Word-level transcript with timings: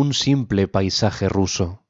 Un 0.00 0.14
simple 0.14 0.66
paisaje 0.66 1.28
ruso, 1.28 1.84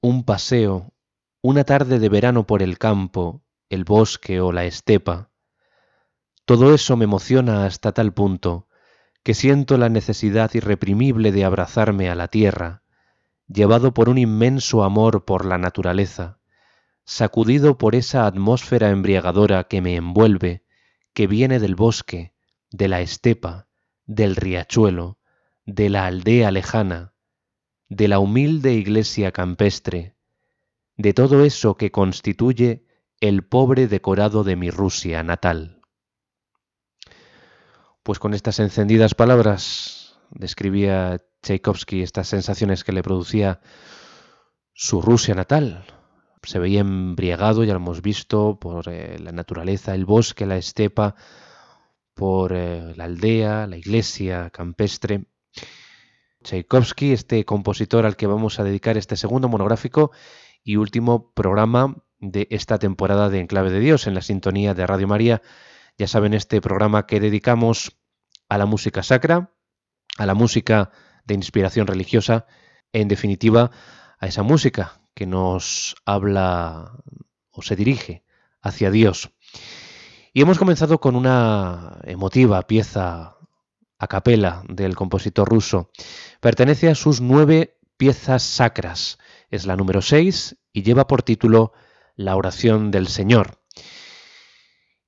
un 0.00 0.24
paseo, 0.24 0.94
una 1.42 1.64
tarde 1.64 1.98
de 1.98 2.08
verano 2.08 2.46
por 2.46 2.62
el 2.62 2.78
campo, 2.78 3.44
el 3.68 3.84
bosque 3.84 4.40
o 4.40 4.50
la 4.50 4.64
estepa. 4.64 5.30
Todo 6.46 6.72
eso 6.72 6.96
me 6.96 7.04
emociona 7.04 7.66
hasta 7.66 7.92
tal 7.92 8.14
punto 8.14 8.66
que 9.22 9.34
siento 9.34 9.76
la 9.76 9.90
necesidad 9.90 10.54
irreprimible 10.54 11.30
de 11.30 11.44
abrazarme 11.44 12.08
a 12.08 12.14
la 12.14 12.28
tierra, 12.28 12.82
llevado 13.46 13.92
por 13.92 14.08
un 14.08 14.16
inmenso 14.16 14.82
amor 14.82 15.26
por 15.26 15.44
la 15.44 15.58
naturaleza, 15.58 16.40
sacudido 17.04 17.76
por 17.76 17.94
esa 17.94 18.24
atmósfera 18.24 18.88
embriagadora 18.88 19.64
que 19.64 19.82
me 19.82 19.96
envuelve, 19.96 20.64
que 21.12 21.26
viene 21.26 21.58
del 21.58 21.74
bosque, 21.74 22.32
de 22.70 22.88
la 22.88 23.02
estepa, 23.02 23.68
del 24.06 24.34
riachuelo, 24.34 25.18
de 25.66 25.90
la 25.90 26.06
aldea 26.06 26.50
lejana, 26.50 27.12
de 27.88 28.08
la 28.08 28.18
humilde 28.18 28.74
iglesia 28.74 29.32
campestre, 29.32 30.14
de 30.96 31.12
todo 31.14 31.44
eso 31.44 31.76
que 31.76 31.90
constituye 31.90 32.84
el 33.20 33.44
pobre 33.44 33.88
decorado 33.88 34.44
de 34.44 34.56
mi 34.56 34.70
Rusia 34.70 35.22
natal. 35.22 35.80
Pues 38.02 38.18
con 38.18 38.34
estas 38.34 38.58
encendidas 38.58 39.14
palabras 39.14 40.18
describía 40.30 41.22
Tchaikovsky 41.42 42.02
estas 42.02 42.28
sensaciones 42.28 42.84
que 42.84 42.92
le 42.92 43.02
producía 43.02 43.60
su 44.72 45.00
Rusia 45.02 45.34
natal. 45.34 45.84
Se 46.42 46.58
veía 46.58 46.80
embriagado, 46.80 47.64
ya 47.64 47.72
lo 47.72 47.80
hemos 47.80 48.00
visto, 48.00 48.58
por 48.60 48.88
eh, 48.88 49.18
la 49.18 49.32
naturaleza, 49.32 49.94
el 49.94 50.04
bosque, 50.04 50.46
la 50.46 50.56
estepa, 50.56 51.16
por 52.14 52.52
eh, 52.54 52.94
la 52.96 53.04
aldea, 53.04 53.66
la 53.66 53.76
iglesia 53.76 54.50
campestre. 54.50 55.24
Tchaikovsky, 56.48 57.12
este 57.12 57.44
compositor 57.44 58.06
al 58.06 58.16
que 58.16 58.26
vamos 58.26 58.58
a 58.58 58.64
dedicar 58.64 58.96
este 58.96 59.18
segundo 59.18 59.50
monográfico 59.50 60.12
y 60.64 60.76
último 60.76 61.30
programa 61.32 61.96
de 62.20 62.48
esta 62.50 62.78
temporada 62.78 63.28
de 63.28 63.40
Enclave 63.40 63.70
de 63.70 63.80
Dios 63.80 64.06
en 64.06 64.14
la 64.14 64.22
sintonía 64.22 64.72
de 64.72 64.86
Radio 64.86 65.06
María. 65.06 65.42
Ya 65.98 66.08
saben, 66.08 66.32
este 66.32 66.62
programa 66.62 67.04
que 67.04 67.20
dedicamos 67.20 67.98
a 68.48 68.56
la 68.56 68.64
música 68.64 69.02
sacra, 69.02 69.52
a 70.16 70.24
la 70.24 70.32
música 70.32 70.90
de 71.26 71.34
inspiración 71.34 71.86
religiosa, 71.86 72.46
en 72.94 73.08
definitiva, 73.08 73.70
a 74.18 74.26
esa 74.26 74.42
música 74.42 75.02
que 75.12 75.26
nos 75.26 75.96
habla 76.06 76.92
o 77.50 77.60
se 77.60 77.76
dirige 77.76 78.24
hacia 78.62 78.90
Dios. 78.90 79.34
Y 80.32 80.40
hemos 80.40 80.58
comenzado 80.58 80.98
con 80.98 81.14
una 81.14 81.98
emotiva 82.04 82.66
pieza 82.66 83.37
a 83.98 84.06
capela 84.06 84.62
del 84.68 84.94
compositor 84.94 85.48
ruso. 85.48 85.90
Pertenece 86.40 86.88
a 86.88 86.94
sus 86.94 87.20
nueve 87.20 87.78
piezas 87.96 88.42
sacras. 88.42 89.18
Es 89.50 89.66
la 89.66 89.76
número 89.76 90.02
seis 90.02 90.56
y 90.72 90.82
lleva 90.82 91.06
por 91.06 91.22
título 91.22 91.72
La 92.16 92.36
oración 92.36 92.90
del 92.90 93.08
Señor. 93.08 93.58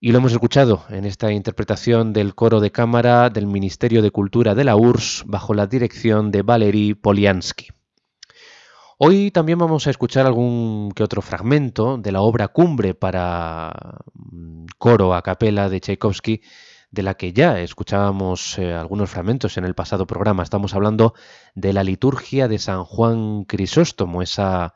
Y 0.03 0.13
lo 0.13 0.19
hemos 0.19 0.33
escuchado 0.33 0.85
en 0.89 1.05
esta 1.05 1.31
interpretación 1.31 2.15
del 2.15 2.35
coro 2.35 2.61
de 2.61 2.73
cámara 2.73 3.29
del 3.29 3.47
Ministerio 3.47 4.01
de 4.01 4.11
Cultura 4.11 4.55
de 4.55 4.65
la 4.65 4.75
URSS 4.75 5.25
bajo 5.27 5.53
la 5.53 5.67
dirección 5.67 6.31
de 6.31 6.43
Valery 6.43 6.95
Poliansky. 6.95 7.69
Hoy 8.97 9.31
también 9.31 9.59
vamos 9.59 9.87
a 9.87 9.91
escuchar 9.91 10.27
algún 10.27 10.93
que 10.93 11.03
otro 11.03 11.23
fragmento 11.23 11.97
de 11.97 12.13
la 12.13 12.23
obra 12.23 12.49
cumbre 12.49 12.95
para 12.95 13.99
mm, 14.15 14.67
coro 14.79 15.15
a 15.15 15.23
capela 15.23 15.69
de 15.69 15.81
Tchaikovsky, 15.81 16.43
de 16.91 17.03
la 17.03 17.15
que 17.15 17.33
ya 17.33 17.61
escuchábamos 17.61 18.59
eh, 18.59 18.75
algunos 18.75 19.11
fragmentos 19.11 19.57
en 19.57 19.65
el 19.65 19.75
pasado 19.75 20.07
programa. 20.07 20.43
Estamos 20.43 20.75
hablando 20.75 21.15
de 21.55 21.73
la 21.73 21.85
liturgia 21.85 22.49
de 22.49 22.59
San 22.59 22.85
Juan 22.85 23.45
Crisóstomo, 23.45 24.23
esa 24.23 24.75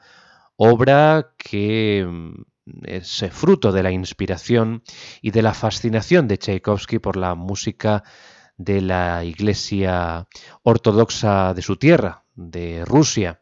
obra 0.56 1.32
que 1.37 2.06
mm, 2.08 2.44
es 2.84 3.25
fruto 3.31 3.72
de 3.72 3.82
la 3.82 3.90
inspiración 3.90 4.82
y 5.20 5.32
de 5.32 5.43
la 5.43 5.55
fascinación 5.55 6.28
de 6.28 6.38
Tchaikovsky 6.38 6.99
por 6.99 7.16
la 7.16 7.34
música 7.34 8.05
de 8.56 8.81
la 8.81 9.25
iglesia 9.25 10.28
ortodoxa 10.62 11.55
de 11.55 11.62
su 11.62 11.76
tierra, 11.76 12.25
de 12.34 12.84
Rusia. 12.84 13.40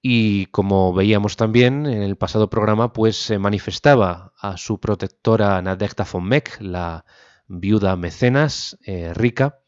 Y 0.00 0.46
como 0.46 0.92
veíamos 0.92 1.36
también 1.36 1.86
en 1.86 2.02
el 2.02 2.16
pasado 2.16 2.50
programa, 2.50 2.92
pues 2.92 3.16
se 3.16 3.38
manifestaba 3.38 4.32
a 4.38 4.56
su 4.56 4.78
protectora 4.78 5.60
Nadezhda 5.62 6.06
von 6.10 6.24
Meck, 6.24 6.58
la 6.60 7.04
viuda 7.48 7.96
mecenas 7.96 8.78
eh, 8.84 9.12
rica, 9.14 9.58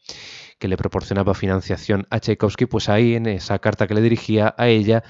que 0.59 0.67
le 0.67 0.77
proporcionaba 0.77 1.33
financiación 1.33 2.07
a 2.09 2.19
Tchaikovsky, 2.19 2.65
pues 2.65 2.89
ahí 2.89 3.15
en 3.15 3.27
esa 3.27 3.59
carta 3.59 3.87
que 3.87 3.93
le 3.93 4.01
dirigía 4.01 4.55
a 4.57 4.67
ella 4.67 5.03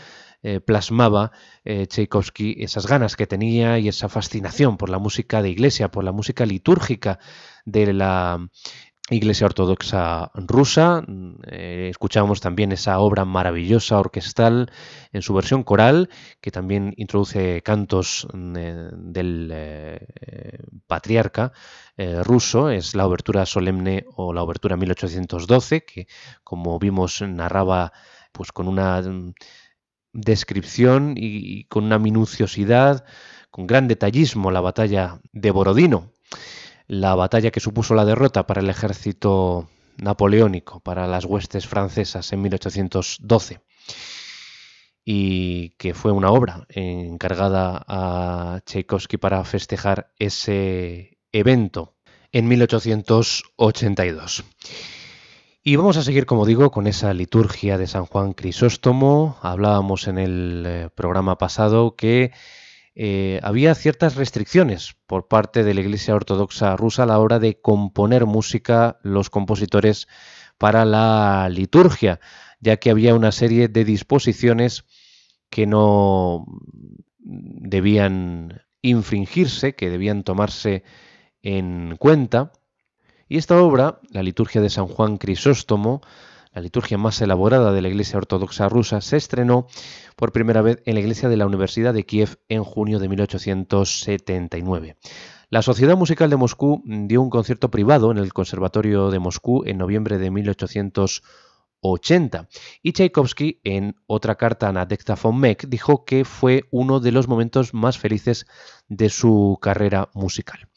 eh, 0.44 0.60
plasmaba 0.60 1.32
eh, 1.66 1.88
Tchaikovsky 1.88 2.58
esas 2.60 2.86
ganas 2.86 3.16
que 3.16 3.26
tenía 3.26 3.80
y 3.80 3.88
esa 3.88 4.08
fascinación 4.08 4.78
por 4.78 4.90
la 4.90 5.00
música 5.00 5.42
de 5.42 5.50
iglesia, 5.50 5.90
por 5.90 6.04
la 6.04 6.12
música 6.12 6.46
litúrgica 6.46 7.18
de 7.66 7.92
la 7.92 8.48
Iglesia 9.10 9.46
Ortodoxa 9.46 10.32
rusa. 10.34 11.04
Eh, 11.48 11.88
escuchamos 11.90 12.42
también 12.42 12.72
esa 12.72 13.00
obra 13.00 13.24
maravillosa 13.26 14.00
orquestal 14.00 14.72
en 15.14 15.22
su 15.22 15.34
versión 15.34 15.64
coral, 15.64 16.10
que 16.42 16.52
también 16.52 16.94
introduce 16.98 17.62
cantos 17.62 18.28
del 18.34 20.00
patriarca 20.88 21.54
ruso. 22.24 22.70
Es 22.70 22.96
la 22.96 23.08
obertura 23.08 23.46
solemne 23.46 24.06
o 24.16 24.34
la 24.34 24.44
obertura 24.44 24.76
1812, 24.76 25.86
que 25.86 26.08
como 26.44 26.78
vimos 26.78 27.22
narraba 27.22 27.94
pues 28.34 28.52
con 28.52 28.68
una 28.68 29.02
descripción 30.14 31.14
y, 31.16 31.66
con 31.66 31.86
una 31.86 32.00
minuciosidad, 32.00 33.06
con 33.52 33.68
gran 33.68 33.88
detallismo, 33.88 34.52
la 34.52 34.62
batalla 34.62 35.20
de 35.32 35.52
Borodino, 35.52 36.12
la 36.88 37.16
batalla 37.16 37.52
que 37.52 37.60
supuso 37.60 37.94
la 37.96 38.06
derrota 38.06 38.48
para 38.48 38.62
el 38.62 38.70
ejército 38.70 39.70
napoleónico, 39.98 40.80
para 40.80 41.08
las 41.08 41.26
huestes 41.26 41.68
francesas 41.68 42.32
en 42.34 42.42
1812 42.42 43.62
y 45.10 45.70
que 45.78 45.94
fue 45.94 46.12
una 46.12 46.32
obra 46.32 46.66
encargada 46.68 47.82
a 47.88 48.60
Tchaikovsky 48.66 49.16
para 49.16 49.42
festejar 49.46 50.12
ese 50.20 51.18
evento 51.32 51.96
en 52.34 52.50
1882. 52.50 54.44
Y 55.64 55.78
vamos 55.78 55.96
a 55.96 56.04
seguir, 56.04 56.26
como 56.26 56.46
digo, 56.46 56.72
con 56.72 56.88
esa 56.88 57.14
liturgia 57.14 57.78
de 57.78 57.88
San 57.88 58.06
Juan 58.06 58.34
Crisóstomo. 58.34 59.38
Hablábamos 59.42 60.10
en 60.10 60.18
el 60.18 60.64
eh, 60.66 60.90
programa 60.94 61.38
pasado 61.38 61.96
que 61.96 62.34
eh, 63.00 63.40
había 63.44 63.76
ciertas 63.76 64.16
restricciones 64.16 64.96
por 65.06 65.28
parte 65.28 65.64
de 65.64 65.76
la 65.76 65.82
Iglesia 65.82 66.16
Ortodoxa 66.16 66.76
rusa 66.76 67.04
a 67.04 67.06
la 67.06 67.20
hora 67.20 67.38
de 67.38 67.62
componer 67.62 68.26
música 68.26 68.98
los 69.04 69.30
compositores 69.30 70.08
para 70.58 70.84
la 70.84 71.48
liturgia, 71.52 72.20
ya 72.60 72.78
que 72.78 72.90
había 72.90 73.14
una 73.14 73.32
serie 73.32 73.68
de 73.68 73.86
disposiciones 73.86 74.86
que 75.52 75.68
no 75.68 76.48
debían 77.20 78.64
infringirse, 78.82 79.76
que 79.76 79.92
debían 79.92 80.24
tomarse 80.24 80.84
en 81.44 81.98
cuenta. 81.98 82.52
Y 83.30 83.38
esta 83.38 83.62
obra, 83.62 84.00
la 84.10 84.24
liturgia 84.24 84.60
de 84.60 84.72
San 84.72 84.88
Juan 84.88 85.18
Crisóstomo, 85.18 86.02
la 86.54 86.62
liturgia 86.62 86.98
más 86.98 87.22
elaborada 87.22 87.72
de 87.72 87.82
la 87.82 87.90
Iglesia 87.90 88.18
Ortodoxa 88.18 88.70
rusa, 88.70 89.02
se 89.02 89.18
estrenó 89.18 89.68
por 90.16 90.32
primera 90.32 90.62
vez 90.62 90.82
en 90.86 90.96
la 90.96 91.02
iglesia 91.02 91.30
de 91.30 91.38
la 91.38 91.46
Universidad 91.46 91.94
de 91.94 92.06
Kiev 92.06 92.40
en 92.50 92.64
junio 92.64 93.00
de 93.00 93.10
1879. 93.10 94.98
La 95.50 95.62
Sociedad 95.62 95.96
Musical 95.96 96.30
de 96.30 96.36
Moscú 96.36 96.84
dio 96.86 97.22
un 97.22 97.30
concierto 97.30 97.72
privado 97.72 98.12
en 98.12 98.18
el 98.18 98.34
Conservatorio 98.34 99.12
de 99.12 99.20
Moscú 99.20 99.64
en 99.66 99.78
noviembre 99.78 100.18
de 100.18 100.30
1880 100.30 102.50
y 102.84 102.92
Tchaikovsky, 102.92 103.62
en 103.64 103.96
otra 104.08 104.36
carta 104.36 104.68
a 104.68 104.74
Nadezhda 104.74 105.16
von 105.16 105.40
Meck, 105.40 105.68
dijo 105.68 106.04
que 106.04 106.26
fue 106.26 106.66
uno 106.70 107.00
de 107.00 107.14
los 107.14 107.30
momentos 107.30 107.74
más 107.74 107.98
felices 107.98 108.46
de 108.90 109.10
su 109.10 109.58
carrera 109.62 110.10
musical. 110.14 110.68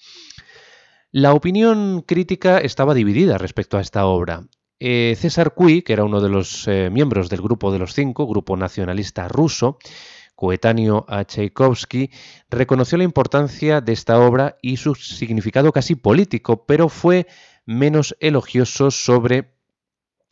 La 1.11 1.35
opinión 1.35 2.03
crítica 2.03 2.59
estaba 2.59 2.95
dividida 2.95 3.39
respecto 3.39 3.77
a 3.77 3.81
esta 3.81 4.07
obra. 4.07 4.45
Eh, 4.83 5.15
César 5.19 5.53
Cui, 5.53 5.83
que 5.83 5.93
era 5.93 6.05
uno 6.05 6.23
de 6.23 6.31
los 6.31 6.67
eh, 6.67 6.89
miembros 6.91 7.29
del 7.29 7.43
Grupo 7.43 7.71
de 7.71 7.79
los 7.79 7.93
Cinco, 7.93 8.27
grupo 8.27 8.57
nacionalista 8.57 9.29
ruso, 9.29 9.79
coetáneo 10.35 11.05
a 11.07 11.25
Tchaikovsky, 11.25 12.11
reconoció 12.49 12.97
la 12.97 13.05
importancia 13.05 13.83
de 13.83 13.93
esta 13.93 14.19
obra 14.19 14.57
y 14.63 14.79
su 14.79 14.95
significado 14.95 15.71
casi 15.71 15.97
político, 15.97 16.65
pero 16.65 16.89
fue 16.89 17.27
menos 17.67 18.17
elogioso 18.21 18.91
sobre 18.91 19.53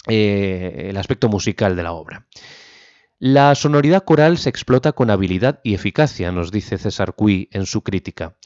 eh, 0.06 0.86
el 0.88 0.96
aspecto 0.96 1.28
musical 1.28 1.76
de 1.76 1.82
la 1.82 1.92
obra. 1.92 2.26
La 3.18 3.54
sonoridad 3.54 4.04
coral 4.04 4.38
se 4.38 4.48
explota 4.48 4.92
con 4.92 5.10
habilidad 5.10 5.60
y 5.62 5.74
eficacia, 5.74 6.32
nos 6.32 6.50
dice 6.50 6.78
César 6.78 7.14
Cui 7.14 7.50
en 7.52 7.66
su 7.66 7.82
crítica. 7.82 8.38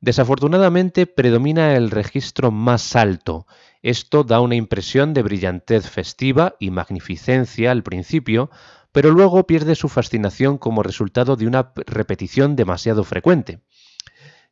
Desafortunadamente 0.00 1.06
predomina 1.06 1.74
el 1.74 1.90
registro 1.90 2.50
más 2.50 2.96
alto. 2.96 3.46
Esto 3.86 4.24
da 4.24 4.40
una 4.40 4.56
impresión 4.56 5.14
de 5.14 5.22
brillantez 5.22 5.88
festiva 5.88 6.56
y 6.58 6.72
magnificencia 6.72 7.70
al 7.70 7.84
principio, 7.84 8.50
pero 8.90 9.12
luego 9.12 9.46
pierde 9.46 9.76
su 9.76 9.88
fascinación 9.88 10.58
como 10.58 10.82
resultado 10.82 11.36
de 11.36 11.46
una 11.46 11.72
repetición 11.76 12.56
demasiado 12.56 13.04
frecuente. 13.04 13.60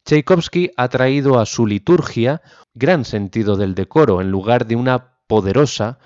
Tchaikovsky 0.04 0.70
ha 0.76 0.86
traído 0.86 1.40
a 1.40 1.46
su 1.46 1.66
liturgia 1.66 2.42
gran 2.74 3.04
sentido 3.04 3.56
del 3.56 3.74
decoro 3.74 4.20
en 4.20 4.30
lugar 4.30 4.68
de 4.68 4.76
una 4.76 5.16
poderosa 5.26 5.98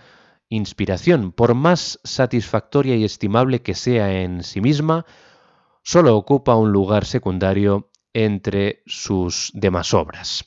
inspiración, 0.49 1.33
por 1.33 1.53
más 1.53 2.01
satisfactoria 2.05 2.97
y 2.97 3.05
estimable 3.05 3.61
que 3.61 3.75
sea 3.75 4.23
en 4.23 4.43
sí 4.43 4.63
misma, 4.63 5.05
solo 5.83 6.17
ocupa 6.17 6.57
un 6.57 6.73
lugar 6.73 7.05
secundario 7.05 7.91
entre 8.15 8.83
sus 8.87 9.51
demás 9.53 9.93
obras. 9.93 10.47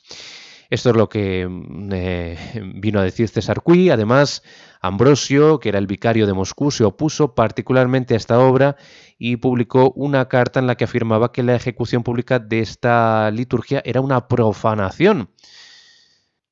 Esto 0.72 0.88
es 0.88 0.96
lo 0.96 1.10
que 1.10 1.46
mm, 1.46 1.90
eh, 1.92 2.38
vino 2.76 2.98
a 2.98 3.02
decir 3.04 3.28
César 3.28 3.60
Cui. 3.60 3.90
Además, 3.90 4.42
Ambrosio, 4.80 5.60
que 5.60 5.68
era 5.68 5.78
el 5.78 5.86
vicario 5.86 6.26
de 6.26 6.32
Moscú, 6.32 6.70
se 6.70 6.82
opuso 6.82 7.34
particularmente 7.34 8.14
a 8.14 8.16
esta 8.16 8.38
obra 8.38 8.76
y 9.18 9.36
publicó 9.36 9.92
una 9.94 10.28
carta 10.28 10.60
en 10.60 10.66
la 10.66 10.76
que 10.76 10.84
afirmaba 10.84 11.30
que 11.30 11.42
la 11.42 11.54
ejecución 11.54 12.02
pública 12.02 12.38
de 12.38 12.60
esta 12.60 13.30
liturgia 13.32 13.82
era 13.84 14.00
una 14.00 14.28
profanación. 14.28 15.28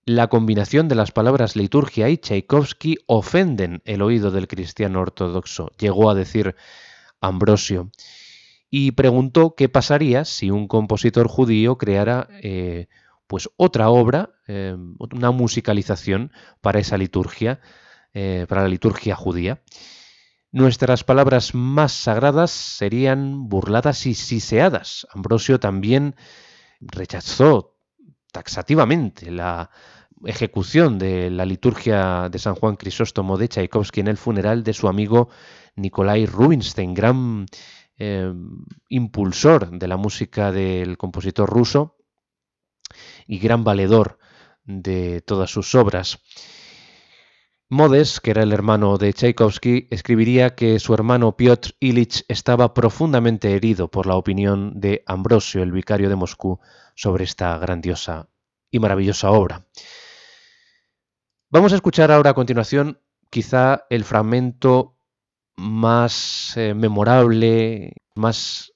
La 0.05 0.27
combinación 0.27 0.87
de 0.89 0.97
las 0.97 1.13
palabras 1.13 1.57
liturgia 1.57 2.11
y 2.11 2.19
Tchaikovsky 2.19 2.99
ofenden 3.07 3.81
el 3.87 4.03
oído 4.03 4.31
del 4.31 4.49
cristiano 4.49 5.01
ortodoxo, 5.01 5.71
llegó 5.79 6.11
a 6.11 6.15
decir 6.15 6.57
Ambrosio, 7.23 7.91
y 8.69 8.91
preguntó 8.93 9.55
qué 9.55 9.71
pasaría 9.71 10.27
si 10.27 10.51
un 10.51 10.69
compositor 10.69 11.27
judío 11.27 11.79
creara 11.79 12.29
eh, 12.43 12.89
pues 13.31 13.49
otra 13.57 13.91
obra, 13.91 14.31
eh, 14.49 14.77
una 14.99 15.31
musicalización 15.31 16.33
para 16.61 16.81
esa 16.81 16.99
liturgia, 16.99 17.61
eh, 18.13 18.45
para 18.49 18.63
la 18.63 18.69
liturgia 18.69 19.15
judía. 19.15 19.63
Nuestras 20.51 21.05
palabras 21.05 21.55
más 21.55 21.93
sagradas 21.93 22.51
serían 22.51 23.49
burladas 23.49 24.05
y 24.07 24.15
siseadas. 24.15 25.07
Ambrosio 25.15 25.61
también 25.61 26.17
rechazó 26.81 27.77
taxativamente 28.33 29.31
la 29.31 29.71
ejecución 30.25 30.99
de 30.99 31.31
la 31.31 31.47
liturgia 31.47 32.29
de 32.31 32.39
San 32.41 32.57
Juan 32.57 32.75
Crisóstomo 32.75 33.39
de 33.39 33.49
Tchaikovsky 33.49 34.01
en 34.01 34.09
el 34.09 34.17
funeral 34.17 34.65
de 34.65 34.73
su 34.73 34.89
amigo 34.89 35.29
Nikolai 35.77 36.27
Rubinstein, 36.27 36.95
gran 36.95 37.47
eh, 37.97 38.35
impulsor 38.89 39.71
de 39.79 39.87
la 39.87 39.97
música 39.97 40.51
del 40.51 40.99
compositor 40.99 41.49
ruso 41.49 42.00
y 43.31 43.39
gran 43.39 43.63
valedor 43.63 44.19
de 44.65 45.21
todas 45.21 45.51
sus 45.51 45.77
obras. 45.77 46.19
Modes, 47.69 48.19
que 48.19 48.33
era 48.33 48.43
el 48.43 48.53
hermano 48.53 48.99
de 48.99 49.13
Tchaikovsky, 49.13 49.87
escribiría 49.93 50.57
que 50.57 50.81
su 50.81 50.93
hermano 50.95 51.37
Piotr 51.37 51.77
Ilich 51.79 52.25
estaba 52.27 52.75
profundamente 52.75 53.55
herido 53.55 53.89
por 53.89 54.07
la 54.07 54.17
opinión 54.17 54.81
de 54.81 55.05
Ambrosio, 55.07 55.63
el 55.63 55.71
vicario 55.71 56.09
de 56.09 56.17
Moscú, 56.17 56.59
sobre 56.97 57.23
esta 57.23 57.57
grandiosa 57.59 58.29
y 58.69 58.81
maravillosa 58.81 59.31
obra. 59.31 59.65
Vamos 61.51 61.73
a 61.73 61.77
escuchar 61.77 62.11
ahora 62.11 62.31
a 62.31 62.35
continuación 62.35 63.01
quizá 63.31 63.87
el 63.91 64.03
fragmento 64.03 64.97
más 65.57 66.57
eh, 66.57 66.75
memorable, 66.75 67.93
más 68.17 68.73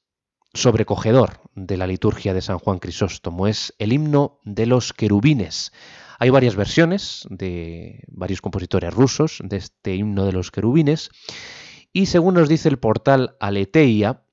sobrecogedor 0.54 1.40
de 1.54 1.76
la 1.76 1.86
liturgia 1.86 2.32
de 2.32 2.40
San 2.40 2.58
Juan 2.58 2.78
Crisóstomo. 2.78 3.46
Es 3.46 3.74
el 3.78 3.92
himno 3.92 4.40
de 4.44 4.66
los 4.66 4.92
querubines. 4.92 5.72
Hay 6.18 6.30
varias 6.30 6.56
versiones 6.56 7.26
de 7.28 8.04
varios 8.08 8.40
compositores 8.40 8.94
rusos 8.94 9.40
de 9.44 9.56
este 9.56 9.94
himno 9.94 10.24
de 10.24 10.32
los 10.32 10.50
querubines 10.50 11.10
y 11.92 12.06
según 12.06 12.34
nos 12.34 12.48
dice 12.48 12.68
el 12.68 12.78
portal 12.78 13.36
Aleteia, 13.40 14.23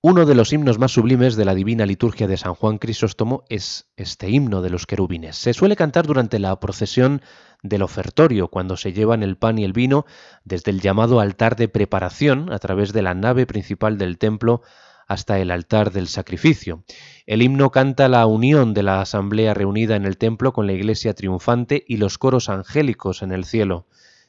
uno 0.00 0.26
de 0.26 0.36
los 0.36 0.52
himnos 0.52 0.78
más 0.78 0.92
sublimes 0.92 1.34
de 1.34 1.44
la 1.44 1.56
divina 1.56 1.84
liturgia 1.84 2.28
de 2.28 2.36
San 2.36 2.54
Juan 2.54 2.78
Crisóstomo 2.78 3.42
es 3.48 3.90
este 3.96 4.30
himno 4.30 4.62
de 4.62 4.70
los 4.70 4.86
querubines. 4.86 5.34
Se 5.36 5.52
suele 5.52 5.74
cantar 5.74 6.06
durante 6.06 6.38
la 6.38 6.60
procesión 6.60 7.20
del 7.64 7.82
ofertorio, 7.82 8.46
cuando 8.46 8.76
se 8.76 8.92
llevan 8.92 9.24
el 9.24 9.36
pan 9.36 9.58
y 9.58 9.64
el 9.64 9.72
vino 9.72 10.06
desde 10.44 10.70
el 10.70 10.80
llamado 10.80 11.18
altar 11.18 11.56
de 11.56 11.66
preparación 11.66 12.52
a 12.52 12.60
través 12.60 12.92
de 12.92 13.02
la 13.02 13.14
nave 13.14 13.44
principal 13.44 13.98
del 13.98 14.18
templo 14.18 14.62
hasta 15.08 15.40
el 15.40 15.50
altar 15.50 15.90
del 15.90 16.06
sacrificio. 16.06 16.84
El 17.26 17.42
himno 17.42 17.70
canta 17.70 18.08
la 18.08 18.24
unión 18.26 18.74
de 18.74 18.84
la 18.84 19.00
asamblea 19.00 19.52
reunida 19.52 19.96
en 19.96 20.04
el 20.04 20.16
templo 20.16 20.52
con 20.52 20.68
la 20.68 20.74
iglesia 20.74 21.14
triunfante 21.14 21.82
y 21.88 21.96
los 21.96 22.18
coros 22.18 22.48
angélicos 22.48 23.22
en 23.22 23.32
el 23.32 23.44
cielo, 23.44 23.86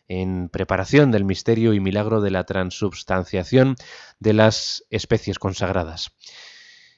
en 0.09 0.49
preparación 0.49 1.11
del 1.11 1.23
misterio 1.23 1.73
y 1.73 1.79
milagro 1.79 2.19
de 2.19 2.31
la 2.31 2.43
transubstanciación 2.43 3.75
de 4.19 4.33
las 4.33 4.83
especies 4.89 5.39
consagradas. 5.39 6.11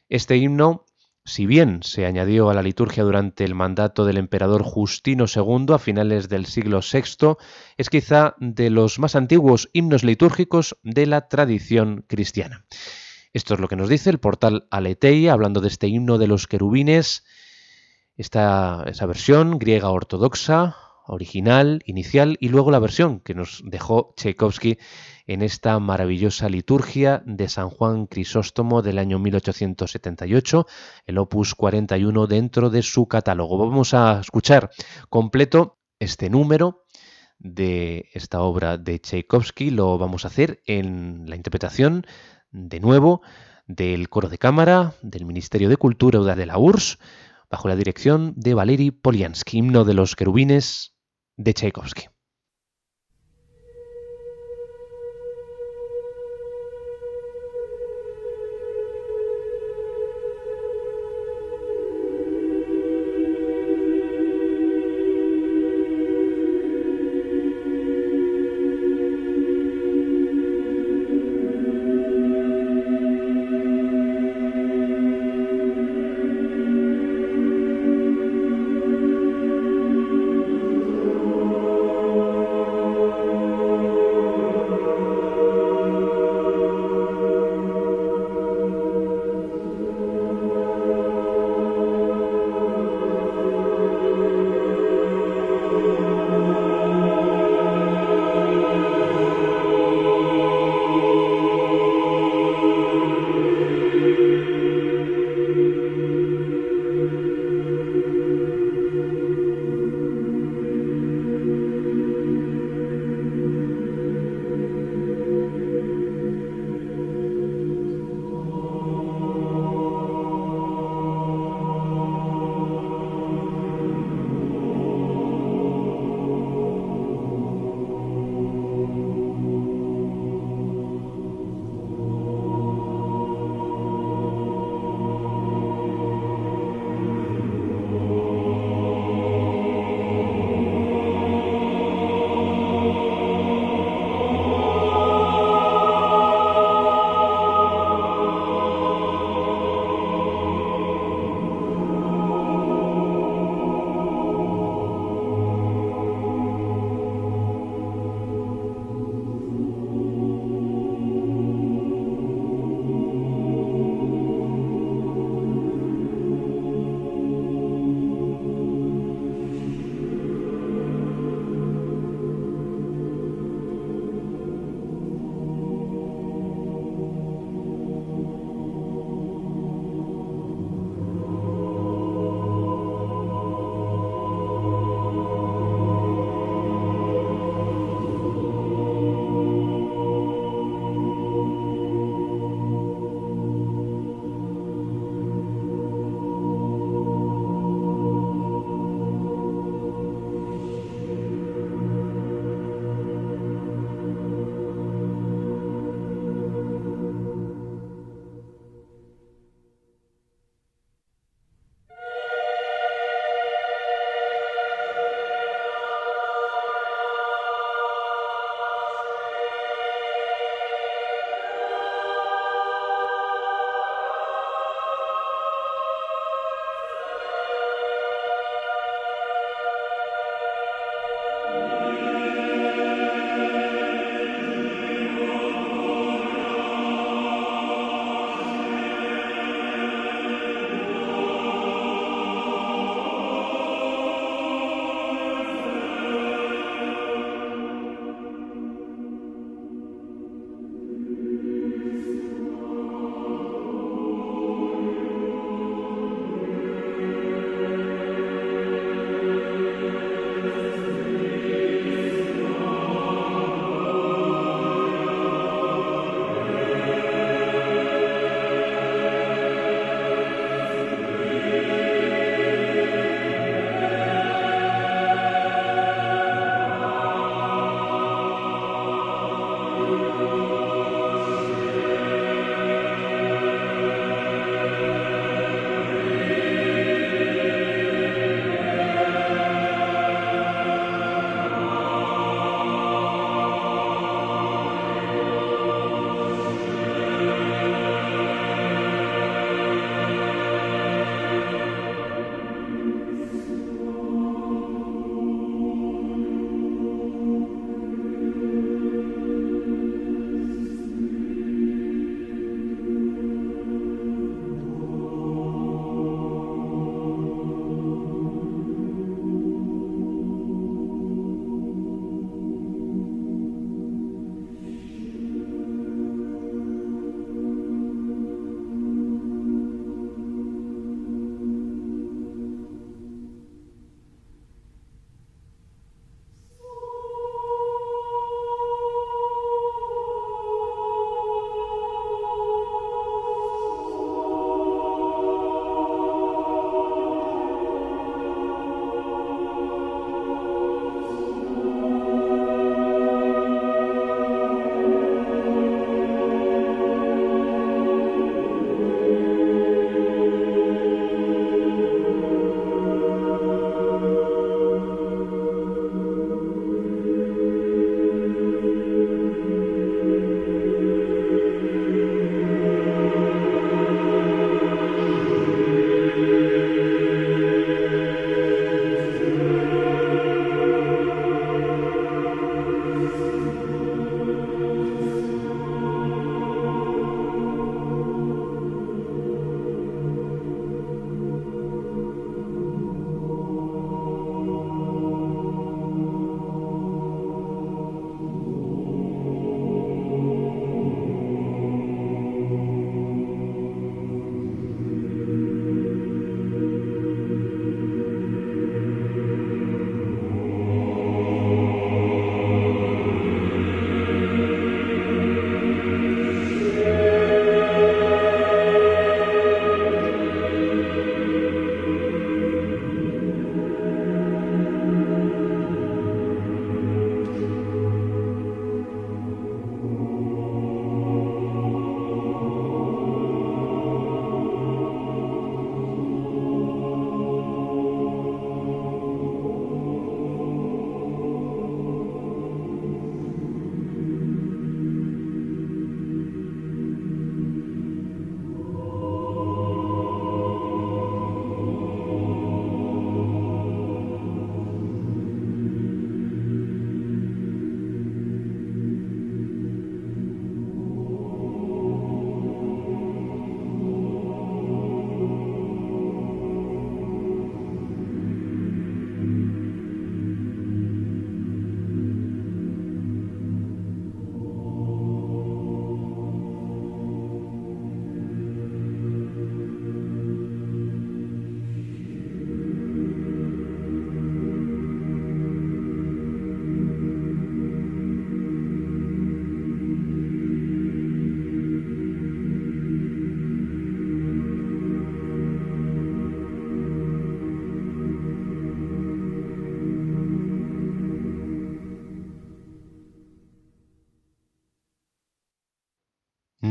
Este 0.09 0.37
himno 0.37 0.85
si 1.23 1.45
bien 1.45 1.83
se 1.83 2.05
añadió 2.05 2.49
a 2.49 2.53
la 2.53 2.63
liturgia 2.63 3.03
durante 3.03 3.43
el 3.43 3.53
mandato 3.53 4.05
del 4.05 4.17
emperador 4.17 4.63
Justino 4.63 5.25
II 5.33 5.67
a 5.73 5.79
finales 5.79 6.29
del 6.29 6.47
siglo 6.47 6.79
VI, 6.79 7.37
es 7.77 7.89
quizá 7.89 8.35
de 8.39 8.69
los 8.69 8.97
más 8.97 9.15
antiguos 9.15 9.69
himnos 9.71 10.03
litúrgicos 10.03 10.77
de 10.83 11.05
la 11.05 11.27
tradición 11.27 12.05
cristiana. 12.07 12.65
Esto 13.33 13.53
es 13.53 13.59
lo 13.59 13.67
que 13.67 13.75
nos 13.75 13.87
dice 13.87 14.09
el 14.09 14.19
portal 14.19 14.67
Aleteia, 14.71 15.33
hablando 15.33 15.61
de 15.61 15.67
este 15.67 15.87
himno 15.87 16.17
de 16.17 16.27
los 16.27 16.47
querubines, 16.47 17.23
esta, 18.17 18.83
esa 18.87 19.05
versión 19.05 19.57
griega 19.59 19.89
ortodoxa, 19.89 20.75
original, 21.07 21.81
inicial, 21.85 22.37
y 22.39 22.49
luego 22.49 22.71
la 22.71 22.79
versión 22.79 23.19
que 23.19 23.33
nos 23.33 23.61
dejó 23.65 24.13
Tchaikovsky 24.15 24.77
en 25.27 25.41
esta 25.41 25.79
maravillosa 25.79 26.49
liturgia 26.49 27.23
de 27.25 27.47
San 27.49 27.69
Juan 27.69 28.07
Crisóstomo 28.07 28.81
del 28.81 28.97
año 28.97 29.19
1878, 29.19 30.65
el 31.05 31.17
opus 31.17 31.55
41 31.55 32.27
dentro 32.27 32.69
de 32.69 32.81
su 32.81 33.07
catálogo. 33.07 33.57
Vamos 33.57 33.93
a 33.93 34.19
escuchar 34.19 34.71
completo 35.09 35.79
este 35.99 36.29
número 36.29 36.85
de 37.37 38.09
esta 38.13 38.41
obra 38.41 38.77
de 38.77 38.99
Tchaikovsky, 38.99 39.71
lo 39.71 39.97
vamos 39.97 40.25
a 40.25 40.27
hacer 40.27 40.61
en 40.65 41.25
la 41.27 41.35
interpretación 41.35 42.05
de 42.51 42.79
nuevo, 42.79 43.21
del 43.67 44.09
coro 44.09 44.29
de 44.29 44.37
cámara, 44.37 44.93
del 45.01 45.25
Ministerio 45.25 45.69
de 45.69 45.77
Cultura 45.77 46.35
de 46.35 46.45
la 46.45 46.57
URSS, 46.57 46.99
bajo 47.51 47.67
la 47.67 47.75
dirección 47.75 48.33
de 48.37 48.53
Valery 48.53 48.91
Poliansky, 48.91 49.57
himno 49.57 49.83
de 49.83 49.93
los 49.93 50.15
querubines 50.15 50.95
de 51.37 51.53
Tchaikovsky. 51.53 52.10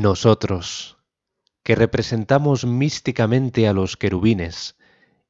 Nosotros, 0.01 0.97
que 1.63 1.75
representamos 1.75 2.65
místicamente 2.65 3.69
a 3.69 3.75
los 3.75 3.99
querubines 3.99 4.79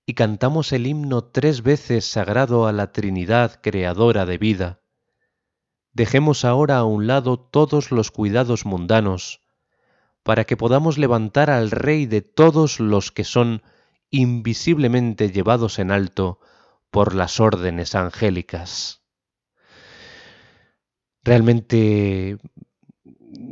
y 0.06 0.14
cantamos 0.14 0.70
el 0.70 0.86
himno 0.86 1.24
tres 1.24 1.64
veces 1.64 2.04
sagrado 2.04 2.68
a 2.68 2.72
la 2.72 2.92
Trinidad 2.92 3.60
creadora 3.62 4.26
de 4.26 4.38
vida, 4.38 4.80
dejemos 5.92 6.44
ahora 6.44 6.76
a 6.76 6.84
un 6.84 7.08
lado 7.08 7.36
todos 7.36 7.90
los 7.90 8.12
cuidados 8.12 8.64
mundanos 8.64 9.40
para 10.22 10.44
que 10.44 10.56
podamos 10.56 10.98
levantar 10.98 11.50
al 11.50 11.72
Rey 11.72 12.06
de 12.06 12.22
todos 12.22 12.78
los 12.78 13.10
que 13.10 13.24
son 13.24 13.64
invisiblemente 14.08 15.32
llevados 15.32 15.80
en 15.80 15.90
alto 15.90 16.38
por 16.92 17.16
las 17.16 17.40
órdenes 17.40 17.96
angélicas. 17.96 19.02
realmente 21.24 22.38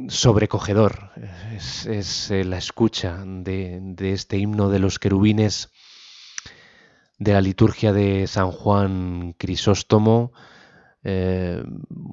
sobrecogedor. 0.08 1.10
Es, 1.54 2.30
eh, 2.30 2.44
la 2.44 2.58
escucha 2.58 3.22
de, 3.24 3.94
este 4.12 4.38
himno 4.38 4.70
de 4.70 4.78
los 4.78 4.98
querubines 4.98 5.70
de 7.18 7.32
la 7.32 7.40
liturgia 7.40 7.92
de 7.92 8.26
San 8.26 8.50
Juan 8.50 9.34
Crisóstomo. 9.38 10.32
Eh, 11.04 11.62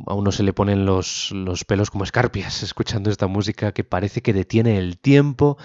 a 0.07 0.13
uno 0.13 0.31
se 0.31 0.43
le 0.43 0.53
ponen 0.53 0.85
los, 0.85 1.33
pelos 1.67 1.89
como 1.89 2.03
escarpias 2.03 2.63
escuchando 2.63 3.09
esta 3.09 3.27
música 3.27 3.71
que 3.71 3.83
parece 3.83 4.21
que 4.21 4.33
detiene 4.33 4.77
el 4.77 4.99
tiempo 4.99 5.57